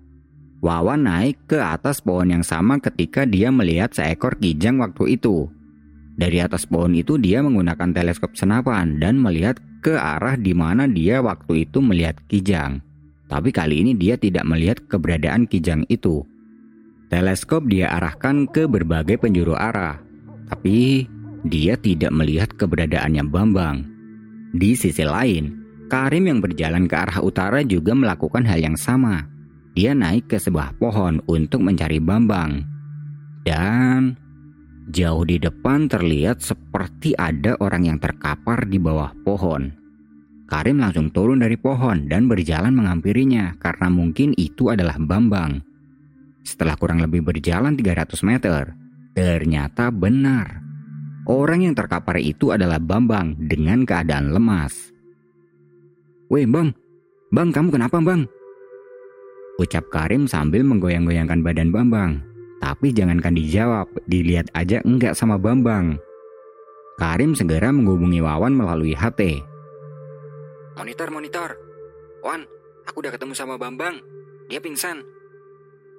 Wawan 0.64 1.04
naik 1.04 1.44
ke 1.44 1.60
atas 1.60 2.00
pohon 2.00 2.32
yang 2.32 2.40
sama 2.40 2.80
ketika 2.80 3.28
dia 3.28 3.52
melihat 3.52 3.92
seekor 3.92 4.40
kijang 4.40 4.80
waktu 4.80 5.20
itu. 5.20 5.52
Dari 6.16 6.40
atas 6.40 6.64
pohon 6.64 6.96
itu 6.96 7.20
dia 7.20 7.44
menggunakan 7.44 7.92
teleskop 7.92 8.32
senapan 8.32 8.96
dan 8.96 9.20
melihat 9.20 9.60
ke 9.84 9.92
arah 9.92 10.40
di 10.40 10.56
mana 10.56 10.88
dia 10.88 11.20
waktu 11.20 11.68
itu 11.68 11.84
melihat 11.84 12.16
kijang. 12.32 12.80
Tapi 13.28 13.52
kali 13.52 13.84
ini 13.84 13.92
dia 13.92 14.16
tidak 14.16 14.48
melihat 14.48 14.80
keberadaan 14.88 15.44
kijang 15.44 15.84
itu. 15.92 16.24
Teleskop 17.12 17.68
dia 17.68 17.92
arahkan 17.92 18.48
ke 18.48 18.64
berbagai 18.64 19.20
penjuru 19.20 19.52
arah. 19.52 20.00
Tapi 20.48 21.04
dia 21.44 21.76
tidak 21.76 22.08
melihat 22.16 22.48
keberadaannya 22.56 23.20
Bambang. 23.28 23.84
Di 24.56 24.72
sisi 24.72 25.04
lain, 25.04 25.60
Karim 25.92 26.24
yang 26.24 26.40
berjalan 26.40 26.88
ke 26.88 26.96
arah 26.96 27.20
utara 27.20 27.60
juga 27.60 27.92
melakukan 27.92 28.48
hal 28.48 28.64
yang 28.64 28.80
sama. 28.80 29.33
Dia 29.74 29.92
naik 29.92 30.30
ke 30.30 30.38
sebuah 30.38 30.78
pohon 30.78 31.18
untuk 31.26 31.62
mencari 31.66 31.98
Bambang. 31.98 32.62
Dan 33.44 34.16
Jauh 34.84 35.24
di 35.24 35.40
depan 35.40 35.88
terlihat 35.88 36.44
seperti 36.44 37.16
ada 37.16 37.56
orang 37.64 37.88
yang 37.88 37.96
terkapar 37.96 38.68
di 38.68 38.76
bawah 38.76 39.16
pohon. 39.24 39.72
Karim 40.44 40.76
langsung 40.76 41.08
turun 41.08 41.40
dari 41.40 41.56
pohon 41.56 42.04
dan 42.04 42.28
berjalan 42.28 42.76
menghampirinya 42.76 43.56
karena 43.56 43.88
mungkin 43.88 44.36
itu 44.36 44.68
adalah 44.68 45.00
Bambang. 45.00 45.64
Setelah 46.44 46.76
kurang 46.76 47.00
lebih 47.00 47.24
berjalan 47.24 47.72
300 47.72 48.28
meter, 48.28 48.76
ternyata 49.16 49.88
benar. 49.88 50.60
Orang 51.24 51.64
yang 51.64 51.72
terkapar 51.72 52.20
itu 52.20 52.52
adalah 52.52 52.76
Bambang 52.76 53.40
dengan 53.40 53.88
keadaan 53.88 54.36
lemas. 54.36 54.92
Weh 56.28 56.44
bang, 56.44 56.76
bang 57.32 57.48
kamu 57.48 57.72
kenapa 57.72 58.04
bang? 58.04 58.28
Ucap 59.54 59.86
Karim 59.86 60.26
sambil 60.26 60.66
menggoyang-goyangkan 60.66 61.46
badan 61.46 61.70
Bambang. 61.70 62.18
Tapi 62.58 62.90
jangankan 62.90 63.38
dijawab, 63.38 63.86
dilihat 64.10 64.50
aja 64.50 64.82
enggak 64.82 65.14
sama 65.14 65.38
Bambang. 65.38 65.94
Karim 66.98 67.38
segera 67.38 67.70
menghubungi 67.70 68.18
Wawan 68.18 68.54
melalui 68.54 68.98
HT. 68.98 69.42
Monitor, 70.74 71.08
monitor. 71.14 71.50
Wan, 72.26 72.42
aku 72.82 72.98
udah 72.98 73.14
ketemu 73.14 73.34
sama 73.38 73.54
Bambang. 73.54 74.02
Dia 74.50 74.58
pingsan. 74.58 75.06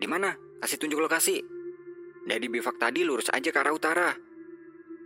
Di 0.04 0.08
mana? 0.08 0.36
Kasih 0.60 0.76
tunjuk 0.76 1.00
lokasi. 1.00 1.40
Dari 2.28 2.48
bivak 2.52 2.76
tadi 2.76 3.08
lurus 3.08 3.32
aja 3.32 3.54
ke 3.54 3.60
arah 3.62 3.72
utara. 3.72 4.12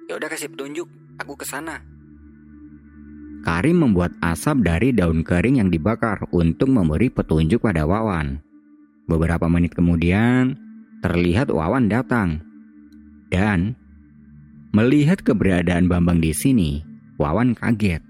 Ya 0.09 0.17
udah 0.17 0.25
kasih 0.25 0.49
petunjuk, 0.49 0.89
aku 1.21 1.37
ke 1.37 1.45
sana. 1.45 1.85
Karim 3.39 3.87
membuat 3.87 4.11
asap 4.19 4.67
dari 4.67 4.91
daun 4.91 5.23
kering 5.23 5.63
yang 5.63 5.71
dibakar 5.71 6.27
untuk 6.35 6.67
memberi 6.67 7.07
petunjuk 7.07 7.63
pada 7.63 7.87
Wawan. 7.87 8.43
Beberapa 9.07 9.47
menit 9.47 9.73
kemudian, 9.73 10.59
terlihat 10.99 11.47
Wawan 11.47 11.87
datang. 11.87 12.43
Dan 13.31 13.79
melihat 14.75 15.23
keberadaan 15.23 15.87
Bambang 15.87 16.19
di 16.19 16.35
sini, 16.35 16.83
Wawan 17.15 17.55
kaget. 17.55 18.03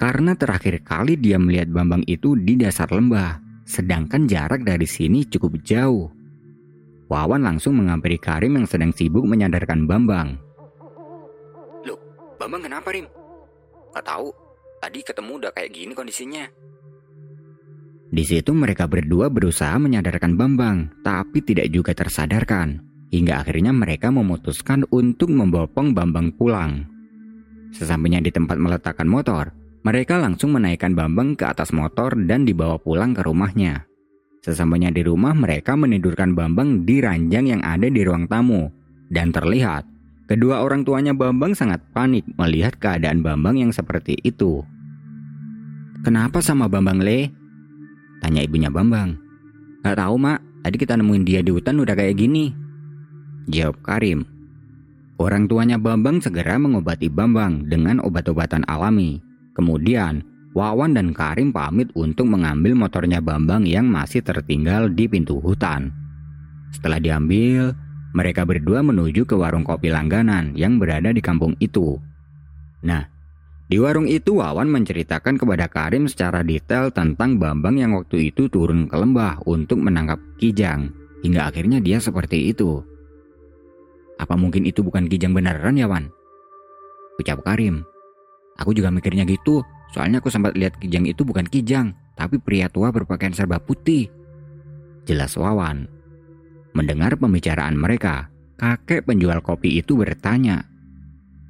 Karena 0.00 0.32
terakhir 0.38 0.80
kali 0.86 1.18
dia 1.18 1.36
melihat 1.36 1.68
Bambang 1.68 2.06
itu 2.06 2.38
di 2.38 2.56
dasar 2.56 2.88
lembah, 2.88 3.42
sedangkan 3.66 4.30
jarak 4.30 4.62
dari 4.62 4.86
sini 4.86 5.26
cukup 5.26 5.60
jauh. 5.66 6.08
Wawan 7.10 7.42
langsung 7.42 7.74
menghampiri 7.74 8.22
Karim 8.22 8.54
yang 8.54 8.70
sedang 8.70 8.94
sibuk 8.94 9.26
menyadarkan 9.26 9.90
Bambang. 9.90 10.38
Loh, 11.82 11.98
Bambang 12.38 12.62
kenapa 12.62 12.94
Rim? 12.94 13.10
Gak 13.90 14.06
tahu. 14.06 14.49
Tadi 14.80 15.04
ketemu 15.04 15.30
udah 15.36 15.52
kayak 15.52 15.76
gini 15.76 15.92
kondisinya. 15.92 16.48
Di 18.10 18.24
situ 18.26 18.50
mereka 18.56 18.90
berdua 18.90 19.30
berusaha 19.30 19.76
menyadarkan 19.76 20.34
Bambang, 20.34 20.90
tapi 21.04 21.44
tidak 21.44 21.70
juga 21.70 21.92
tersadarkan. 21.94 22.82
Hingga 23.12 23.44
akhirnya 23.44 23.70
mereka 23.70 24.10
memutuskan 24.10 24.88
untuk 24.90 25.30
membopong 25.30 25.94
Bambang 25.94 26.34
pulang. 26.34 26.88
Sesampainya 27.70 28.18
di 28.18 28.34
tempat 28.34 28.58
meletakkan 28.58 29.06
motor, 29.06 29.54
mereka 29.86 30.18
langsung 30.18 30.56
menaikkan 30.56 30.96
Bambang 30.96 31.38
ke 31.38 31.44
atas 31.46 31.70
motor 31.70 32.16
dan 32.26 32.42
dibawa 32.48 32.80
pulang 32.80 33.14
ke 33.14 33.22
rumahnya. 33.22 33.86
Sesampainya 34.40 34.88
di 34.88 35.04
rumah, 35.04 35.36
mereka 35.36 35.76
menidurkan 35.76 36.32
Bambang 36.32 36.88
di 36.88 37.04
ranjang 37.04 37.46
yang 37.46 37.62
ada 37.62 37.86
di 37.86 38.00
ruang 38.00 38.24
tamu. 38.26 38.72
Dan 39.12 39.30
terlihat, 39.30 39.84
kedua 40.30 40.62
orang 40.62 40.86
tuanya 40.86 41.10
Bambang 41.10 41.58
sangat 41.58 41.82
panik 41.90 42.22
melihat 42.38 42.78
keadaan 42.78 43.26
Bambang 43.26 43.58
yang 43.58 43.74
seperti 43.74 44.14
itu. 44.22 44.62
Kenapa 46.06 46.38
sama 46.38 46.70
Bambang 46.70 47.02
Le? 47.02 47.34
Tanya 48.22 48.46
ibunya 48.46 48.70
Bambang. 48.70 49.18
Gak 49.82 49.98
tahu 49.98 50.14
mak, 50.22 50.38
tadi 50.62 50.76
kita 50.78 50.94
nemuin 50.94 51.26
dia 51.26 51.42
di 51.42 51.50
hutan 51.50 51.82
udah 51.82 51.98
kayak 51.98 52.14
gini. 52.14 52.54
Jawab 53.50 53.82
Karim. 53.82 54.22
Orang 55.18 55.50
tuanya 55.50 55.76
Bambang 55.76 56.22
segera 56.22 56.56
mengobati 56.56 57.10
Bambang 57.10 57.66
dengan 57.66 57.98
obat-obatan 58.00 58.62
alami. 58.70 59.18
Kemudian, 59.52 60.22
Wawan 60.50 60.98
dan 60.98 61.14
Karim 61.14 61.54
pamit 61.54 61.92
untuk 61.94 62.26
mengambil 62.26 62.74
motornya 62.74 63.22
Bambang 63.22 63.68
yang 63.68 63.86
masih 63.86 64.24
tertinggal 64.24 64.90
di 64.90 65.06
pintu 65.06 65.38
hutan. 65.38 65.94
Setelah 66.74 66.98
diambil, 67.02 67.74
mereka 68.16 68.42
berdua 68.42 68.82
menuju 68.82 69.26
ke 69.26 69.34
warung 69.34 69.62
kopi 69.62 69.92
langganan 69.92 70.54
yang 70.58 70.78
berada 70.80 71.14
di 71.14 71.22
kampung 71.22 71.54
itu. 71.62 71.98
Nah, 72.82 73.06
di 73.70 73.78
warung 73.78 74.10
itu 74.10 74.42
Wawan 74.42 74.66
menceritakan 74.66 75.38
kepada 75.38 75.70
Karim 75.70 76.10
secara 76.10 76.42
detail 76.42 76.90
tentang 76.90 77.38
Bambang 77.38 77.78
yang 77.78 77.94
waktu 77.94 78.34
itu 78.34 78.50
turun 78.50 78.90
ke 78.90 78.96
lembah 78.98 79.42
untuk 79.46 79.78
menangkap 79.78 80.18
Kijang, 80.40 80.90
hingga 81.22 81.46
akhirnya 81.46 81.78
dia 81.78 82.02
seperti 82.02 82.50
itu. 82.50 82.82
Apa 84.18 84.34
mungkin 84.34 84.66
itu 84.66 84.82
bukan 84.82 85.06
Kijang 85.06 85.32
beneran 85.32 85.78
ya 85.78 85.86
Wan? 85.86 86.10
Ucap 87.20 87.46
Karim. 87.46 87.86
Aku 88.58 88.76
juga 88.76 88.92
mikirnya 88.92 89.24
gitu, 89.24 89.64
Soalnya 89.90 90.22
aku 90.22 90.30
sempat 90.30 90.54
lihat 90.54 90.78
Kijang 90.78 91.06
itu 91.06 91.26
bukan 91.26 91.46
Kijang, 91.46 91.94
tapi 92.14 92.38
pria 92.38 92.70
tua 92.70 92.94
berpakaian 92.94 93.34
serba 93.34 93.58
putih. 93.58 94.06
Jelas 95.06 95.34
Wawan. 95.34 95.90
Mendengar 96.70 97.18
pembicaraan 97.18 97.74
mereka, 97.74 98.30
kakek 98.54 99.02
penjual 99.02 99.42
kopi 99.42 99.82
itu 99.82 99.98
bertanya. 99.98 100.62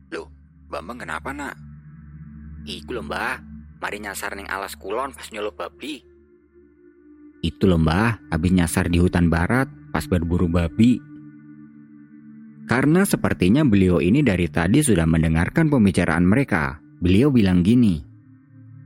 Loh, 0.08 0.32
Bambang 0.70 1.04
kenapa 1.04 1.34
nak? 1.36 1.54
Iku 2.64 2.96
loh 2.96 3.04
mbah, 3.04 3.40
mari 3.80 4.00
nyasar 4.00 4.36
ning 4.36 4.48
alas 4.48 4.76
kulon 4.76 5.12
pas 5.12 5.28
nyolok 5.28 5.56
babi. 5.60 6.00
Itu 7.40 7.68
loh 7.68 7.80
mbah, 7.80 8.20
habis 8.32 8.52
nyasar 8.52 8.88
di 8.88 9.00
hutan 9.00 9.28
barat 9.28 9.68
pas 9.92 10.04
berburu 10.08 10.48
babi. 10.48 11.00
Karena 12.70 13.02
sepertinya 13.02 13.66
beliau 13.66 13.98
ini 13.98 14.22
dari 14.22 14.46
tadi 14.46 14.78
sudah 14.78 15.02
mendengarkan 15.02 15.66
pembicaraan 15.66 16.22
mereka, 16.22 16.78
beliau 17.02 17.34
bilang 17.34 17.66
gini. 17.66 17.98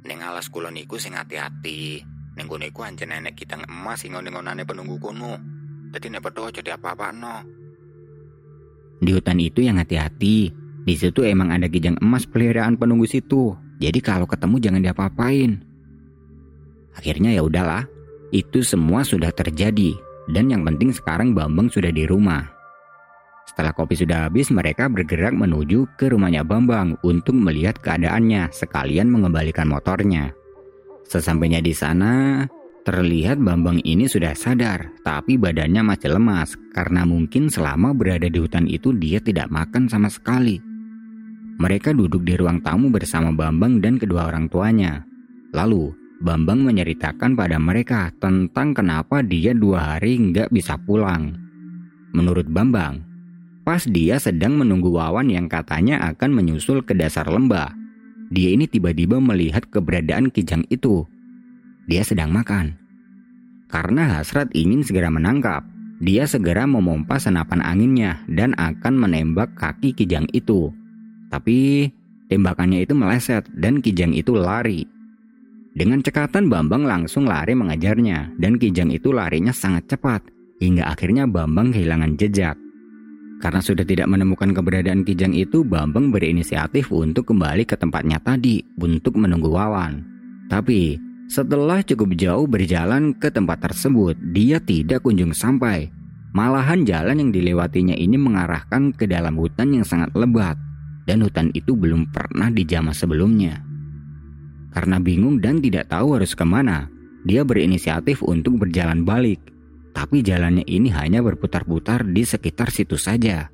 Neng 0.09 0.21
alas 0.25 0.49
kulon 0.49 0.81
iku 0.81 0.97
sing 0.97 1.15
hati-hati. 1.15 2.01
Neng 2.35 2.51
kono 2.51 2.67
iku 2.67 2.83
anjen 2.83 3.13
nenek 3.13 3.39
kita 3.39 3.61
emas 3.69 4.03
sing 4.03 4.17
ngonane 4.17 4.67
penunggu 4.67 4.97
kono. 4.99 5.54
Dadi 5.95 6.11
nek 6.11 6.27
padha 6.27 6.51
aja 6.51 6.75
apa-apa 6.75 7.15
no. 7.15 7.35
Di 8.99 9.15
hutan 9.15 9.39
itu 9.39 9.63
yang 9.63 9.79
hati-hati. 9.79 10.51
Di 10.83 10.95
situ 10.99 11.23
emang 11.23 11.55
ada 11.55 11.71
kijang 11.71 11.95
emas 12.03 12.27
peliharaan 12.27 12.75
penunggu 12.75 13.07
situ. 13.07 13.55
Jadi 13.79 14.03
kalau 14.03 14.27
ketemu 14.27 14.59
jangan 14.59 14.83
diapa-apain. 14.83 15.63
Akhirnya 16.99 17.31
ya 17.31 17.47
udahlah. 17.47 17.87
Itu 18.35 18.67
semua 18.67 19.07
sudah 19.07 19.31
terjadi. 19.31 19.95
Dan 20.27 20.51
yang 20.51 20.67
penting 20.67 20.91
sekarang 20.91 21.31
Bambang 21.31 21.71
sudah 21.71 21.95
di 21.95 22.11
rumah. 22.11 22.43
Setelah 23.47 23.71
kopi 23.71 23.95
sudah 23.95 24.27
habis, 24.27 24.51
mereka 24.51 24.91
bergerak 24.91 25.31
menuju 25.31 25.87
ke 25.95 26.11
rumahnya 26.11 26.43
Bambang 26.43 26.99
untuk 27.07 27.39
melihat 27.39 27.79
keadaannya 27.79 28.51
sekalian 28.51 29.15
mengembalikan 29.15 29.71
motornya. 29.71 30.35
Sesampainya 31.07 31.63
di 31.63 31.71
sana, 31.71 32.43
terlihat 32.85 33.41
Bambang 33.41 33.81
ini 33.83 34.05
sudah 34.05 34.37
sadar, 34.37 34.93
tapi 35.03 35.41
badannya 35.41 35.83
masih 35.83 36.15
lemas 36.15 36.55
karena 36.77 37.09
mungkin 37.09 37.49
selama 37.49 37.97
berada 37.97 38.29
di 38.29 38.39
hutan 38.39 38.69
itu 38.69 38.93
dia 38.95 39.19
tidak 39.19 39.49
makan 39.49 39.89
sama 39.89 40.13
sekali. 40.13 40.61
Mereka 41.59 41.97
duduk 41.97 42.23
di 42.23 42.37
ruang 42.37 42.61
tamu 42.61 42.93
bersama 42.93 43.33
Bambang 43.33 43.81
dan 43.81 43.97
kedua 43.97 44.29
orang 44.29 44.53
tuanya. 44.53 45.03
Lalu, 45.57 45.97
Bambang 46.21 46.63
menceritakan 46.63 47.35
pada 47.35 47.57
mereka 47.59 48.13
tentang 48.21 48.77
kenapa 48.77 49.25
dia 49.25 49.57
dua 49.57 49.97
hari 49.97 50.21
nggak 50.21 50.53
bisa 50.53 50.77
pulang. 50.77 51.35
Menurut 52.15 52.47
Bambang, 52.47 53.15
Pas 53.65 53.81
dia 53.89 54.21
sedang 54.21 54.61
menunggu 54.61 54.93
Wawan 54.93 55.33
yang 55.33 55.49
katanya 55.49 55.97
akan 56.13 56.37
menyusul 56.37 56.85
ke 56.85 56.93
dasar 56.93 57.25
lembah. 57.25 57.73
Dia 58.29 58.53
ini 58.53 58.69
tiba-tiba 58.69 59.17
melihat 59.17 59.65
keberadaan 59.73 60.29
kijang 60.29 60.69
itu. 60.69 61.09
Dia 61.85 62.03
sedang 62.05 62.33
makan. 62.33 62.77
Karena 63.69 64.19
hasrat 64.19 64.53
ingin 64.55 64.87
segera 64.87 65.11
menangkap, 65.11 65.67
dia 65.99 66.25
segera 66.29 66.65
memompa 66.65 67.19
senapan 67.19 67.61
anginnya 67.65 68.23
dan 68.31 68.55
akan 68.57 68.95
menembak 68.97 69.53
kaki 69.59 69.93
kijang 69.93 70.29
itu. 70.31 70.71
Tapi 71.29 71.91
tembakannya 72.31 72.87
itu 72.87 72.95
meleset 72.95 73.45
dan 73.59 73.83
kijang 73.83 74.15
itu 74.15 74.33
lari. 74.37 74.87
Dengan 75.75 75.99
cekatan 76.01 76.47
Bambang 76.47 76.87
langsung 76.87 77.27
lari 77.27 77.59
mengejarnya 77.59 78.39
dan 78.39 78.63
kijang 78.63 78.95
itu 78.95 79.11
larinya 79.11 79.51
sangat 79.51 79.91
cepat 79.91 80.23
hingga 80.63 80.87
akhirnya 80.87 81.27
Bambang 81.27 81.75
kehilangan 81.75 82.15
jejak. 82.15 82.55
Karena 83.45 83.61
sudah 83.61 83.85
tidak 83.85 84.09
menemukan 84.09 84.57
keberadaan 84.57 85.05
Kijang 85.05 85.37
itu, 85.37 85.67
Bambang 85.69 86.09
berinisiatif 86.09 86.89
untuk 86.89 87.29
kembali 87.29 87.69
ke 87.69 87.77
tempatnya 87.77 88.17
tadi 88.17 88.65
untuk 88.81 89.21
menunggu 89.21 89.53
Wawan. 89.53 90.01
Tapi, 90.49 90.97
setelah 91.31 91.81
cukup 91.81 92.15
jauh 92.17 92.45
berjalan 92.45 93.17
ke 93.17 93.33
tempat 93.33 93.65
tersebut, 93.65 94.15
dia 94.33 94.61
tidak 94.61 95.05
kunjung 95.05 95.33
sampai. 95.33 95.89
Malahan 96.35 96.83
jalan 96.83 97.23
yang 97.23 97.31
dilewatinya 97.31 97.95
ini 97.95 98.19
mengarahkan 98.19 98.91
ke 98.93 99.07
dalam 99.07 99.39
hutan 99.39 99.71
yang 99.71 99.87
sangat 99.87 100.11
lebat, 100.19 100.59
dan 101.07 101.23
hutan 101.23 101.55
itu 101.55 101.79
belum 101.79 102.11
pernah 102.11 102.51
dijamah 102.51 102.95
sebelumnya. 102.95 103.63
Karena 104.75 104.99
bingung 104.99 105.39
dan 105.39 105.63
tidak 105.63 105.89
tahu 105.89 106.19
harus 106.19 106.35
ke 106.35 106.43
mana, 106.43 106.91
dia 107.23 107.47
berinisiatif 107.47 108.21
untuk 108.27 108.67
berjalan 108.67 109.07
balik 109.07 109.55
tapi 109.95 110.27
jalannya 110.27 110.67
ini 110.67 110.91
hanya 110.91 111.23
berputar-putar 111.23 112.03
di 112.11 112.27
sekitar 112.27 112.75
situ 112.75 112.99
saja. 112.99 113.47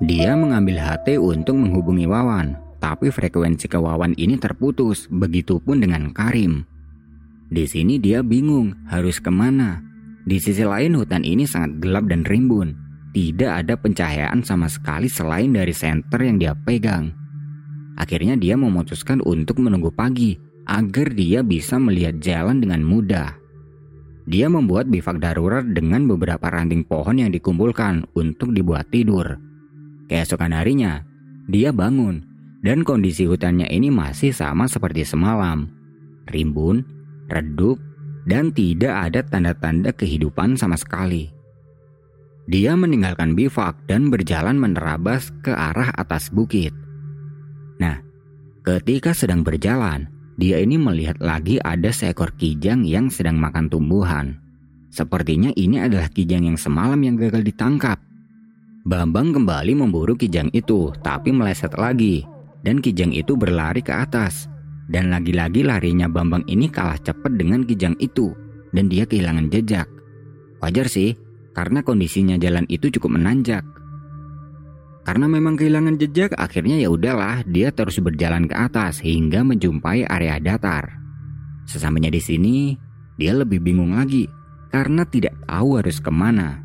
Dia 0.00 0.32
mengambil 0.38 0.80
HT 0.80 1.20
untuk 1.20 1.60
menghubungi 1.60 2.08
Wawan, 2.08 2.56
tapi 2.80 3.12
frekuensi 3.12 3.68
ke 3.68 3.76
Wawan 3.76 4.16
ini 4.16 4.40
terputus, 4.40 5.06
begitupun 5.12 5.84
dengan 5.84 6.10
Karim. 6.16 6.64
Di 7.52 7.68
sini 7.68 8.00
dia 8.00 8.24
bingung 8.24 8.72
harus 8.88 9.20
ke 9.20 9.28
mana. 9.28 9.84
Di 10.24 10.40
sisi 10.40 10.64
lain 10.64 10.96
hutan 10.96 11.20
ini 11.20 11.44
sangat 11.44 11.76
gelap 11.84 12.08
dan 12.08 12.24
rimbun. 12.24 12.72
Tidak 13.12 13.50
ada 13.50 13.74
pencahayaan 13.76 14.40
sama 14.46 14.70
sekali 14.70 15.10
selain 15.10 15.52
dari 15.52 15.74
senter 15.74 16.24
yang 16.24 16.38
dia 16.40 16.54
pegang. 16.56 17.12
Akhirnya 17.98 18.38
dia 18.38 18.56
memutuskan 18.56 19.20
untuk 19.26 19.60
menunggu 19.60 19.92
pagi 19.92 20.38
agar 20.64 21.10
dia 21.12 21.42
bisa 21.42 21.76
melihat 21.76 22.16
jalan 22.22 22.62
dengan 22.62 22.80
mudah. 22.86 23.34
Dia 24.30 24.46
membuat 24.46 24.86
bivak 24.86 25.18
darurat 25.18 25.66
dengan 25.66 26.06
beberapa 26.06 26.46
ranting 26.46 26.86
pohon 26.86 27.18
yang 27.18 27.34
dikumpulkan 27.34 28.06
untuk 28.14 28.54
dibuat 28.54 28.86
tidur. 28.94 29.26
Keesokan 30.06 30.54
harinya, 30.54 31.02
dia 31.50 31.74
bangun 31.74 32.29
dan 32.60 32.84
kondisi 32.84 33.24
hutannya 33.24 33.68
ini 33.72 33.88
masih 33.88 34.32
sama 34.36 34.68
seperti 34.68 35.04
semalam. 35.04 35.68
Rimbun, 36.28 36.84
redup, 37.32 37.80
dan 38.28 38.52
tidak 38.52 39.10
ada 39.10 39.20
tanda-tanda 39.24 39.90
kehidupan 39.96 40.60
sama 40.60 40.76
sekali. 40.76 41.32
Dia 42.50 42.74
meninggalkan 42.74 43.38
bivak 43.38 43.86
dan 43.86 44.10
berjalan 44.10 44.58
menerabas 44.58 45.30
ke 45.40 45.54
arah 45.54 45.94
atas 45.94 46.28
bukit. 46.34 46.74
Nah, 47.78 48.02
ketika 48.66 49.14
sedang 49.14 49.46
berjalan, 49.46 50.10
dia 50.40 50.58
ini 50.58 50.80
melihat 50.80 51.20
lagi 51.20 51.60
ada 51.62 51.92
seekor 51.92 52.34
kijang 52.36 52.82
yang 52.84 53.12
sedang 53.12 53.38
makan 53.38 53.70
tumbuhan. 53.70 54.40
Sepertinya 54.90 55.54
ini 55.54 55.78
adalah 55.78 56.10
kijang 56.10 56.50
yang 56.50 56.58
semalam 56.58 56.98
yang 57.00 57.14
gagal 57.14 57.46
ditangkap. 57.46 58.02
Bambang 58.82 59.30
kembali 59.30 59.76
memburu 59.76 60.18
kijang 60.18 60.50
itu, 60.50 60.90
tapi 61.04 61.30
meleset 61.30 61.76
lagi. 61.78 62.26
Dan 62.60 62.84
kijang 62.84 63.12
itu 63.16 63.36
berlari 63.36 63.80
ke 63.80 63.92
atas. 63.92 64.48
Dan 64.90 65.08
lagi-lagi 65.08 65.62
larinya 65.62 66.10
Bambang 66.10 66.42
ini 66.50 66.66
kalah 66.66 66.98
cepat 67.00 67.38
dengan 67.38 67.64
kijang 67.64 67.96
itu. 68.02 68.34
Dan 68.74 68.90
dia 68.90 69.06
kehilangan 69.06 69.48
jejak. 69.48 69.88
Wajar 70.60 70.86
sih, 70.86 71.16
karena 71.56 71.80
kondisinya 71.80 72.36
jalan 72.36 72.68
itu 72.68 72.92
cukup 72.92 73.16
menanjak. 73.16 73.64
Karena 75.00 75.26
memang 75.26 75.56
kehilangan 75.56 75.96
jejak, 75.96 76.36
akhirnya 76.36 76.76
ya 76.76 76.92
udahlah, 76.92 77.42
dia 77.48 77.72
terus 77.72 77.98
berjalan 77.98 78.44
ke 78.44 78.54
atas 78.54 79.00
hingga 79.00 79.40
menjumpai 79.42 80.04
area 80.04 80.36
datar. 80.36 81.00
Sesampainya 81.64 82.12
di 82.12 82.20
sini, 82.20 82.56
dia 83.16 83.32
lebih 83.32 83.64
bingung 83.64 83.96
lagi 83.96 84.28
karena 84.70 85.02
tidak 85.08 85.34
tahu 85.48 85.80
harus 85.80 85.98
ke 85.98 86.12
mana. 86.12 86.62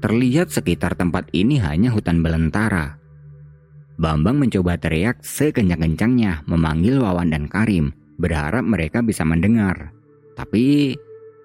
Terlihat 0.00 0.52
sekitar 0.52 0.96
tempat 0.98 1.32
ini 1.32 1.60
hanya 1.60 1.92
hutan 1.92 2.20
belantara. 2.20 3.00
Bambang 3.94 4.42
mencoba 4.42 4.74
teriak 4.74 5.22
sekencang-kencangnya 5.22 6.44
memanggil 6.50 6.98
Wawan 6.98 7.30
dan 7.30 7.46
Karim, 7.46 7.94
berharap 8.18 8.66
mereka 8.66 9.00
bisa 9.00 9.22
mendengar. 9.22 9.94
Tapi 10.34 10.94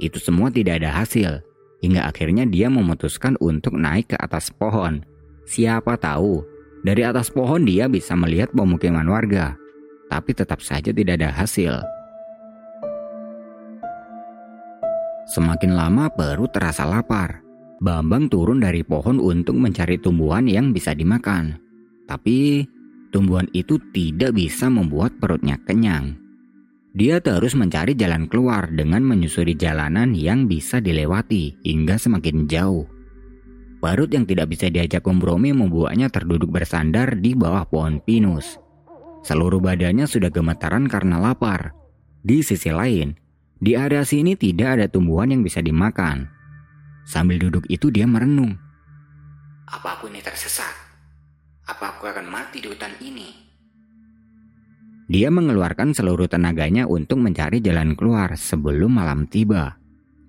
itu 0.02 0.18
semua 0.18 0.50
tidak 0.50 0.82
ada 0.82 0.98
hasil, 0.98 1.46
hingga 1.86 2.10
akhirnya 2.10 2.50
dia 2.50 2.74
memutuskan 2.74 3.38
untuk 3.38 3.78
naik 3.78 4.14
ke 4.14 4.18
atas 4.18 4.50
pohon 4.50 5.06
Siapa 5.50 5.98
tahu, 5.98 6.46
dari 6.86 7.02
atas 7.02 7.34
pohon 7.34 7.66
dia 7.66 7.90
bisa 7.90 8.14
melihat 8.14 8.54
pemukiman 8.54 9.10
warga, 9.10 9.58
tapi 10.06 10.38
tetap 10.38 10.62
saja 10.62 10.94
tidak 10.94 11.18
ada 11.18 11.34
hasil. 11.34 11.74
Semakin 15.26 15.74
lama 15.74 16.06
perut 16.14 16.54
terasa 16.54 16.86
lapar. 16.86 17.42
Bambang 17.82 18.30
turun 18.30 18.62
dari 18.62 18.86
pohon 18.86 19.18
untuk 19.18 19.58
mencari 19.58 19.98
tumbuhan 19.98 20.46
yang 20.46 20.70
bisa 20.70 20.94
dimakan. 20.94 21.58
Tapi 22.10 22.66
tumbuhan 23.14 23.46
itu 23.54 23.78
tidak 23.94 24.34
bisa 24.34 24.66
membuat 24.66 25.14
perutnya 25.22 25.62
kenyang. 25.62 26.18
Dia 26.98 27.22
terus 27.22 27.54
mencari 27.54 27.94
jalan 27.94 28.26
keluar 28.26 28.66
dengan 28.74 29.06
menyusuri 29.06 29.54
jalanan 29.54 30.18
yang 30.18 30.50
bisa 30.50 30.82
dilewati 30.82 31.62
hingga 31.62 32.02
semakin 32.02 32.50
jauh. 32.50 32.90
Barut 33.78 34.10
yang 34.10 34.26
tidak 34.26 34.50
bisa 34.50 34.74
diajak 34.74 35.06
kompromi 35.06 35.54
membuatnya 35.54 36.10
terduduk 36.10 36.50
bersandar 36.50 37.14
di 37.22 37.38
bawah 37.38 37.70
pohon 37.70 38.02
pinus. 38.02 38.58
Seluruh 39.22 39.62
badannya 39.62 40.10
sudah 40.10 40.34
gemetaran 40.34 40.90
karena 40.90 41.22
lapar. 41.22 41.78
Di 42.26 42.42
sisi 42.42 42.74
lain, 42.74 43.16
di 43.62 43.78
area 43.78 44.02
sini 44.04 44.34
tidak 44.34 44.82
ada 44.82 44.86
tumbuhan 44.90 45.30
yang 45.30 45.46
bisa 45.46 45.62
dimakan. 45.62 46.28
Sambil 47.06 47.38
duduk 47.38 47.70
itu 47.70 47.94
dia 47.94 48.10
merenung. 48.10 48.58
Apa 49.70 50.02
aku 50.02 50.10
ini 50.10 50.20
tersesat? 50.20 50.89
Apa 51.70 51.94
aku 51.94 52.10
akan 52.10 52.26
mati 52.26 52.66
di 52.66 52.68
hutan 52.74 52.98
ini? 52.98 53.30
Dia 55.06 55.30
mengeluarkan 55.30 55.94
seluruh 55.94 56.26
tenaganya 56.26 56.90
untuk 56.90 57.22
mencari 57.22 57.62
jalan 57.62 57.94
keluar 57.94 58.34
sebelum 58.34 58.98
malam 58.98 59.30
tiba. 59.30 59.78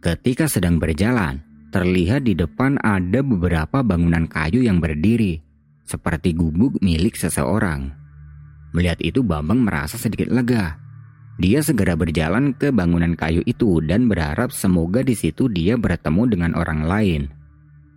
Ketika 0.04 0.48
sedang 0.48 0.76
berjalan, 0.76 1.40
Terlihat 1.70 2.26
di 2.26 2.34
depan 2.34 2.82
ada 2.82 3.22
beberapa 3.22 3.86
bangunan 3.86 4.26
kayu 4.26 4.66
yang 4.66 4.82
berdiri, 4.82 5.38
seperti 5.86 6.34
gubuk 6.34 6.82
milik 6.82 7.14
seseorang. 7.14 7.94
Melihat 8.74 8.98
itu 8.98 9.22
Bambang 9.22 9.62
merasa 9.62 9.94
sedikit 9.94 10.34
lega. 10.34 10.82
Dia 11.38 11.62
segera 11.62 11.94
berjalan 11.94 12.58
ke 12.58 12.74
bangunan 12.74 13.14
kayu 13.14 13.46
itu 13.46 13.78
dan 13.86 14.10
berharap 14.10 14.50
semoga 14.50 15.06
di 15.06 15.14
situ 15.14 15.46
dia 15.46 15.78
bertemu 15.78 16.22
dengan 16.26 16.52
orang 16.58 16.82
lain. 16.82 17.22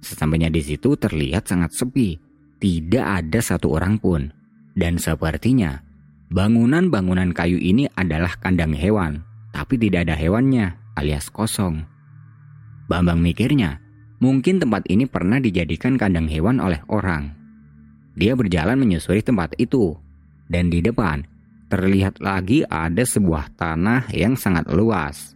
Sesampainya 0.06 0.54
di 0.54 0.62
situ 0.62 0.94
terlihat 0.94 1.50
sangat 1.50 1.74
sepi, 1.74 2.22
tidak 2.64 3.04
ada 3.04 3.40
satu 3.44 3.76
orang 3.76 4.00
pun. 4.00 4.32
Dan 4.72 4.96
sepertinya 4.96 5.84
bangunan-bangunan 6.32 7.36
kayu 7.36 7.60
ini 7.60 7.92
adalah 8.00 8.40
kandang 8.40 8.72
hewan, 8.72 9.28
tapi 9.52 9.76
tidak 9.76 10.08
ada 10.08 10.16
hewannya 10.16 10.80
alias 10.96 11.28
kosong. 11.28 11.84
Bambang 12.88 13.20
mikirnya, 13.20 13.84
mungkin 14.24 14.64
tempat 14.64 14.88
ini 14.88 15.04
pernah 15.06 15.44
dijadikan 15.44 16.00
kandang 16.00 16.32
hewan 16.32 16.64
oleh 16.64 16.80
orang. 16.88 17.36
Dia 18.16 18.34
berjalan 18.40 18.80
menyusuri 18.80 19.20
tempat 19.20 19.54
itu, 19.60 19.94
dan 20.48 20.72
di 20.72 20.80
depan 20.80 21.28
terlihat 21.68 22.22
lagi 22.22 22.62
ada 22.70 23.02
sebuah 23.02 23.58
tanah 23.60 24.10
yang 24.14 24.38
sangat 24.38 24.70
luas. 24.72 25.34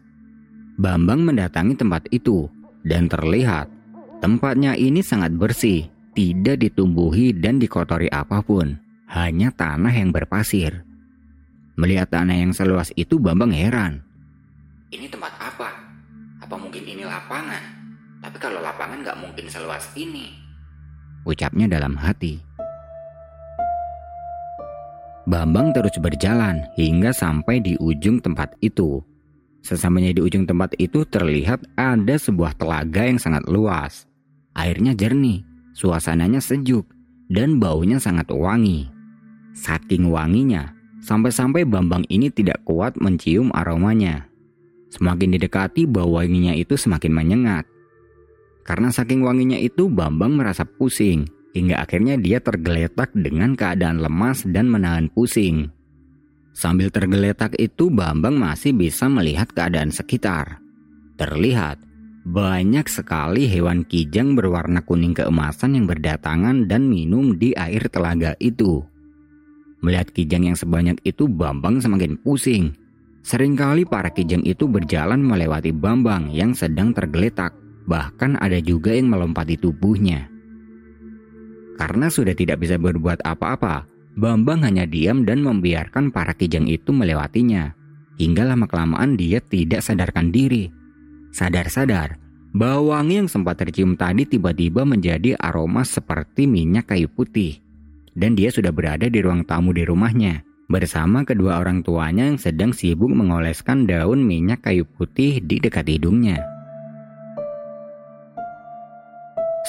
Bambang 0.78 1.26
mendatangi 1.26 1.74
tempat 1.74 2.06
itu, 2.14 2.46
dan 2.86 3.10
terlihat 3.10 3.70
tempatnya 4.22 4.78
ini 4.78 5.02
sangat 5.02 5.34
bersih, 5.34 5.90
tidak 6.18 6.58
ditumbuhi 6.66 7.30
dan 7.30 7.62
dikotori 7.62 8.10
apa 8.10 8.42
pun, 8.42 8.74
hanya 9.06 9.54
tanah 9.54 9.94
yang 9.94 10.10
berpasir. 10.10 10.82
Melihat 11.78 12.10
tanah 12.10 12.34
yang 12.34 12.58
seluas 12.58 12.90
itu, 12.98 13.22
Bambang 13.22 13.54
heran. 13.54 14.02
Ini 14.90 15.06
tempat 15.14 15.30
apa? 15.38 15.70
Apa 16.42 16.58
mungkin 16.58 16.82
ini 16.82 17.06
lapangan? 17.06 17.62
Tapi 18.18 18.38
kalau 18.42 18.58
lapangan 18.66 19.06
nggak 19.06 19.20
mungkin 19.22 19.46
seluas 19.46 19.86
ini. 19.94 20.34
Ucapnya 21.22 21.70
dalam 21.70 21.94
hati. 21.94 22.42
Bambang 25.30 25.70
terus 25.70 25.94
berjalan 26.02 26.66
hingga 26.74 27.14
sampai 27.14 27.62
di 27.62 27.78
ujung 27.78 28.18
tempat 28.26 28.58
itu. 28.66 29.06
Sesampainya 29.62 30.18
di 30.18 30.26
ujung 30.26 30.50
tempat 30.50 30.74
itu 30.82 31.06
terlihat 31.06 31.62
ada 31.78 32.16
sebuah 32.18 32.58
telaga 32.58 33.06
yang 33.06 33.22
sangat 33.22 33.44
luas. 33.46 34.08
Airnya 34.56 34.96
jernih, 34.96 35.44
suasananya 35.78 36.42
sejuk, 36.42 36.90
dan 37.30 37.62
baunya 37.62 38.02
sangat 38.02 38.34
wangi. 38.34 38.90
Saking 39.54 40.10
wanginya, 40.10 40.74
sampai-sampai 41.06 41.70
Bambang 41.70 42.02
ini 42.10 42.34
tidak 42.34 42.66
kuat 42.66 42.98
mencium 42.98 43.54
aromanya. 43.54 44.26
Semakin 44.90 45.38
didekati 45.38 45.86
bau 45.86 46.18
wanginya 46.18 46.58
itu 46.58 46.74
semakin 46.74 47.14
menyengat. 47.14 47.70
Karena 48.66 48.90
saking 48.90 49.22
wanginya 49.22 49.62
itu 49.62 49.86
Bambang 49.86 50.34
merasa 50.34 50.66
pusing 50.66 51.30
hingga 51.54 51.78
akhirnya 51.86 52.18
dia 52.18 52.42
tergeletak 52.42 53.14
dengan 53.14 53.54
keadaan 53.54 54.02
lemas 54.02 54.44
dan 54.50 54.66
menahan 54.68 55.14
pusing. 55.14 55.70
Sambil 56.58 56.90
tergeletak 56.90 57.54
itu 57.62 57.94
Bambang 57.94 58.34
masih 58.34 58.74
bisa 58.74 59.06
melihat 59.06 59.46
keadaan 59.54 59.94
sekitar. 59.94 60.58
Terlihat 61.18 61.87
banyak 62.28 62.84
sekali 62.92 63.48
hewan 63.48 63.88
kijang 63.88 64.36
berwarna 64.36 64.84
kuning 64.84 65.16
keemasan 65.16 65.80
yang 65.80 65.86
berdatangan 65.88 66.68
dan 66.68 66.92
minum 66.92 67.40
di 67.40 67.56
air 67.56 67.88
telaga 67.88 68.36
itu. 68.44 68.84
Melihat 69.80 70.12
kijang 70.12 70.52
yang 70.52 70.58
sebanyak 70.58 71.00
itu 71.08 71.30
Bambang 71.30 71.80
semakin 71.80 72.20
pusing 72.20 72.76
Seringkali 73.28 73.84
para 73.84 74.08
kijang 74.08 74.40
itu 74.48 74.72
berjalan 74.72 75.20
melewati 75.20 75.76
Bambang 75.76 76.32
yang 76.32 76.56
sedang 76.56 76.96
tergeletak, 76.96 77.52
bahkan 77.84 78.40
ada 78.40 78.56
juga 78.64 78.96
yang 78.96 79.12
melompati 79.12 79.60
tubuhnya. 79.60 80.32
Karena 81.76 82.08
sudah 82.08 82.32
tidak 82.32 82.64
bisa 82.64 82.80
berbuat 82.80 83.28
apa-apa, 83.28 83.84
Bambang 84.16 84.64
hanya 84.64 84.88
diam 84.88 85.28
dan 85.28 85.44
membiarkan 85.44 86.08
para 86.16 86.32
kijang 86.40 86.72
itu 86.72 86.96
melewatinya. 86.96 87.76
Hingga 88.16 88.48
lama-kelamaan 88.48 89.20
dia 89.20 89.44
tidak 89.44 89.84
sadarkan 89.84 90.32
diri. 90.32 90.72
Sadar-sadar, 91.38 92.18
bau 92.50 92.90
wangi 92.90 93.22
yang 93.22 93.30
sempat 93.30 93.62
tercium 93.62 93.94
tadi 93.94 94.26
tiba-tiba 94.26 94.82
menjadi 94.82 95.38
aroma 95.38 95.86
seperti 95.86 96.50
minyak 96.50 96.90
kayu 96.90 97.06
putih. 97.14 97.62
Dan 98.18 98.34
dia 98.34 98.50
sudah 98.50 98.74
berada 98.74 99.06
di 99.06 99.22
ruang 99.22 99.46
tamu 99.46 99.70
di 99.70 99.86
rumahnya 99.86 100.42
bersama 100.66 101.22
kedua 101.22 101.62
orang 101.62 101.86
tuanya 101.86 102.26
yang 102.26 102.42
sedang 102.42 102.74
sibuk 102.74 103.14
mengoleskan 103.14 103.86
daun 103.86 104.26
minyak 104.26 104.66
kayu 104.66 104.82
putih 104.98 105.38
di 105.38 105.62
dekat 105.62 105.86
hidungnya. 105.86 106.42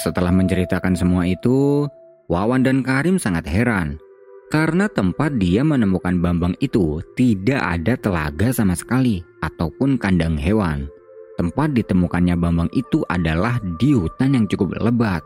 Setelah 0.01 0.33
menceritakan 0.33 0.97
semua 0.97 1.29
itu, 1.29 1.85
Wawan 2.33 2.65
dan 2.65 2.81
Karim 2.81 3.21
sangat 3.21 3.45
heran 3.45 4.01
karena 4.49 4.89
tempat 4.89 5.37
dia 5.37 5.61
menemukan 5.61 6.17
Bambang 6.17 6.57
itu 6.65 7.05
tidak 7.13 7.61
ada 7.61 7.93
telaga 7.93 8.49
sama 8.49 8.73
sekali 8.73 9.21
ataupun 9.45 10.01
kandang 10.01 10.33
hewan. 10.33 10.89
Tempat 11.39 11.71
ditemukannya 11.71 12.35
Bambang 12.35 12.67
itu 12.75 12.99
adalah 13.07 13.63
di 13.79 13.95
hutan 13.95 14.35
yang 14.35 14.43
cukup 14.43 14.75
lebat. 14.83 15.23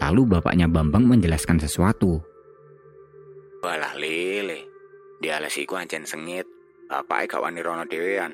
Lalu 0.00 0.24
bapaknya 0.24 0.64
Bambang 0.72 1.04
menjelaskan 1.04 1.60
sesuatu. 1.60 2.16
Walah 3.60 3.92
lele, 4.00 4.64
di 5.20 5.28
alas 5.28 5.52
iku 5.60 5.76
ancen 5.76 6.08
sengit, 6.08 6.48
bapake 6.88 7.36
gak 7.36 7.44
wani 7.44 7.60
rono 7.60 7.84
dhewean. 7.84 8.32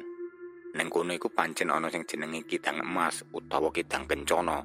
Neng 0.79 0.87
kono 0.87 1.11
iku 1.11 1.27
pancen 1.35 1.75
ana 1.75 1.91
sing 1.91 2.07
jenenge 2.07 2.47
kidang 2.47 2.79
emas 2.79 3.27
utawa 3.35 3.75
kidang 3.75 4.07
kencana. 4.07 4.63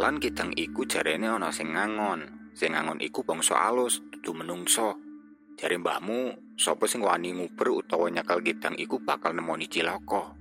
Lan 0.00 0.16
kidang 0.16 0.48
iku 0.56 0.88
jarene 0.88 1.28
ana 1.28 1.52
sing 1.52 1.76
ngangon. 1.76 2.24
Sing 2.56 2.72
ngangon 2.72 3.04
iku 3.04 3.20
bangsa 3.20 3.68
alus, 3.68 4.00
dudu 4.16 4.32
menungso. 4.32 4.96
Jare 5.60 5.76
mbahmu, 5.76 6.56
sapa 6.56 6.88
sing 6.88 7.04
wani 7.04 7.36
nguber 7.36 7.68
utawa 7.68 8.08
nyakal 8.08 8.40
kidang 8.40 8.80
iku 8.80 8.96
bakal 9.04 9.36
nemoni 9.36 9.68
cilaka. 9.68 10.40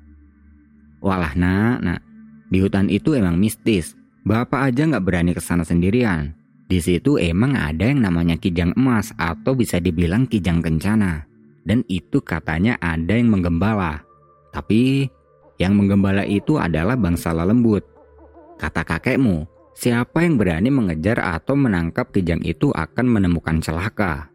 Walah 1.04 1.36
nak, 1.36 1.78
nak. 1.84 2.00
Di 2.48 2.64
hutan 2.64 2.88
itu 2.88 3.12
emang 3.12 3.36
mistis. 3.36 4.00
Bapak 4.24 4.72
aja 4.72 4.88
nggak 4.88 5.04
berani 5.04 5.32
ke 5.36 5.44
sana 5.44 5.68
sendirian. 5.68 6.32
Di 6.72 6.80
situ 6.80 7.20
emang 7.20 7.60
ada 7.60 7.92
yang 7.92 8.00
namanya 8.00 8.40
kijang 8.40 8.72
emas 8.80 9.12
atau 9.20 9.52
bisa 9.52 9.84
dibilang 9.84 10.24
kijang 10.24 10.64
kencana. 10.64 11.28
Dan 11.68 11.84
itu 11.92 12.24
katanya 12.24 12.80
ada 12.80 13.20
yang 13.20 13.28
menggembala. 13.36 14.00
Tapi 14.56 15.12
yang 15.60 15.76
menggembala 15.76 16.24
itu 16.24 16.56
adalah 16.56 16.96
bangsa 16.96 17.36
lembut. 17.36 17.84
Kata 18.56 18.88
kakekmu, 18.88 19.44
siapa 19.76 20.24
yang 20.24 20.40
berani 20.40 20.72
mengejar 20.72 21.20
atau 21.20 21.60
menangkap 21.60 22.16
kijang 22.16 22.40
itu 22.48 22.72
akan 22.72 23.06
menemukan 23.12 23.60
celaka. 23.60 24.32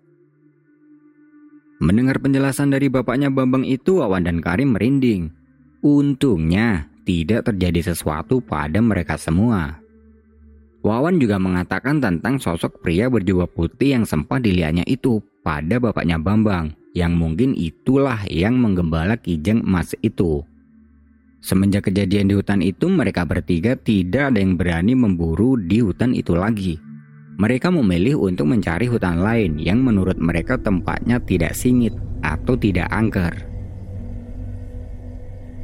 Mendengar 1.81 2.21
penjelasan 2.21 2.75
dari 2.75 2.91
bapaknya 2.93 3.31
Bambang 3.33 3.63
itu, 3.63 4.03
Wawan 4.03 4.27
dan 4.27 4.43
Karim 4.43 4.75
merinding. 4.75 5.38
Untungnya, 5.79 6.91
tidak 7.07 7.47
terjadi 7.47 7.95
sesuatu 7.95 8.43
pada 8.43 8.83
mereka 8.83 9.15
semua. 9.15 9.79
Wawan 10.83 11.23
juga 11.23 11.39
mengatakan 11.39 12.03
tentang 12.03 12.43
sosok 12.43 12.83
pria 12.83 13.07
berjubah 13.07 13.47
putih 13.47 13.95
yang 13.95 14.05
sempat 14.07 14.43
dilihatnya 14.43 14.83
itu 14.91 15.23
pada 15.47 15.79
bapaknya 15.79 16.19
Bambang, 16.19 16.75
yang 16.99 17.15
mungkin 17.15 17.55
itulah 17.55 18.19
yang 18.27 18.59
menggembala 18.59 19.15
kijang 19.23 19.63
emas 19.63 19.95
itu. 20.03 20.43
Semenjak 21.39 21.87
kejadian 21.87 22.27
di 22.27 22.35
hutan 22.35 22.59
itu, 22.59 22.91
mereka 22.91 23.23
bertiga 23.23 23.79
tidak 23.79 24.35
ada 24.35 24.43
yang 24.43 24.59
berani 24.59 24.99
memburu 24.99 25.55
di 25.55 25.79
hutan 25.79 26.11
itu 26.11 26.35
lagi. 26.35 26.75
Mereka 27.39 27.71
memilih 27.71 28.19
untuk 28.19 28.51
mencari 28.51 28.91
hutan 28.91 29.23
lain 29.23 29.63
yang 29.63 29.79
menurut 29.79 30.19
mereka 30.19 30.59
tempatnya 30.59 31.23
tidak 31.23 31.55
singit 31.55 31.95
atau 32.27 32.59
tidak 32.59 32.91
angker. 32.91 33.58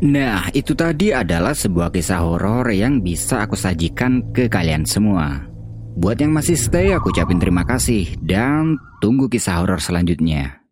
Nah, 0.04 0.52
itu 0.52 0.76
tadi 0.76 1.16
adalah 1.16 1.56
sebuah 1.56 1.88
kisah 1.88 2.20
horor 2.20 2.68
yang 2.68 3.00
bisa 3.00 3.40
aku 3.48 3.56
sajikan 3.56 4.20
ke 4.36 4.52
kalian 4.52 4.84
semua. 4.84 5.48
Buat 5.96 6.20
yang 6.20 6.36
masih 6.36 6.60
stay, 6.60 6.92
aku 6.92 7.08
ucapin 7.08 7.40
terima 7.40 7.64
kasih 7.64 8.12
dan 8.20 8.76
tunggu 9.00 9.32
kisah 9.32 9.64
horor 9.64 9.80
selanjutnya. 9.80 10.63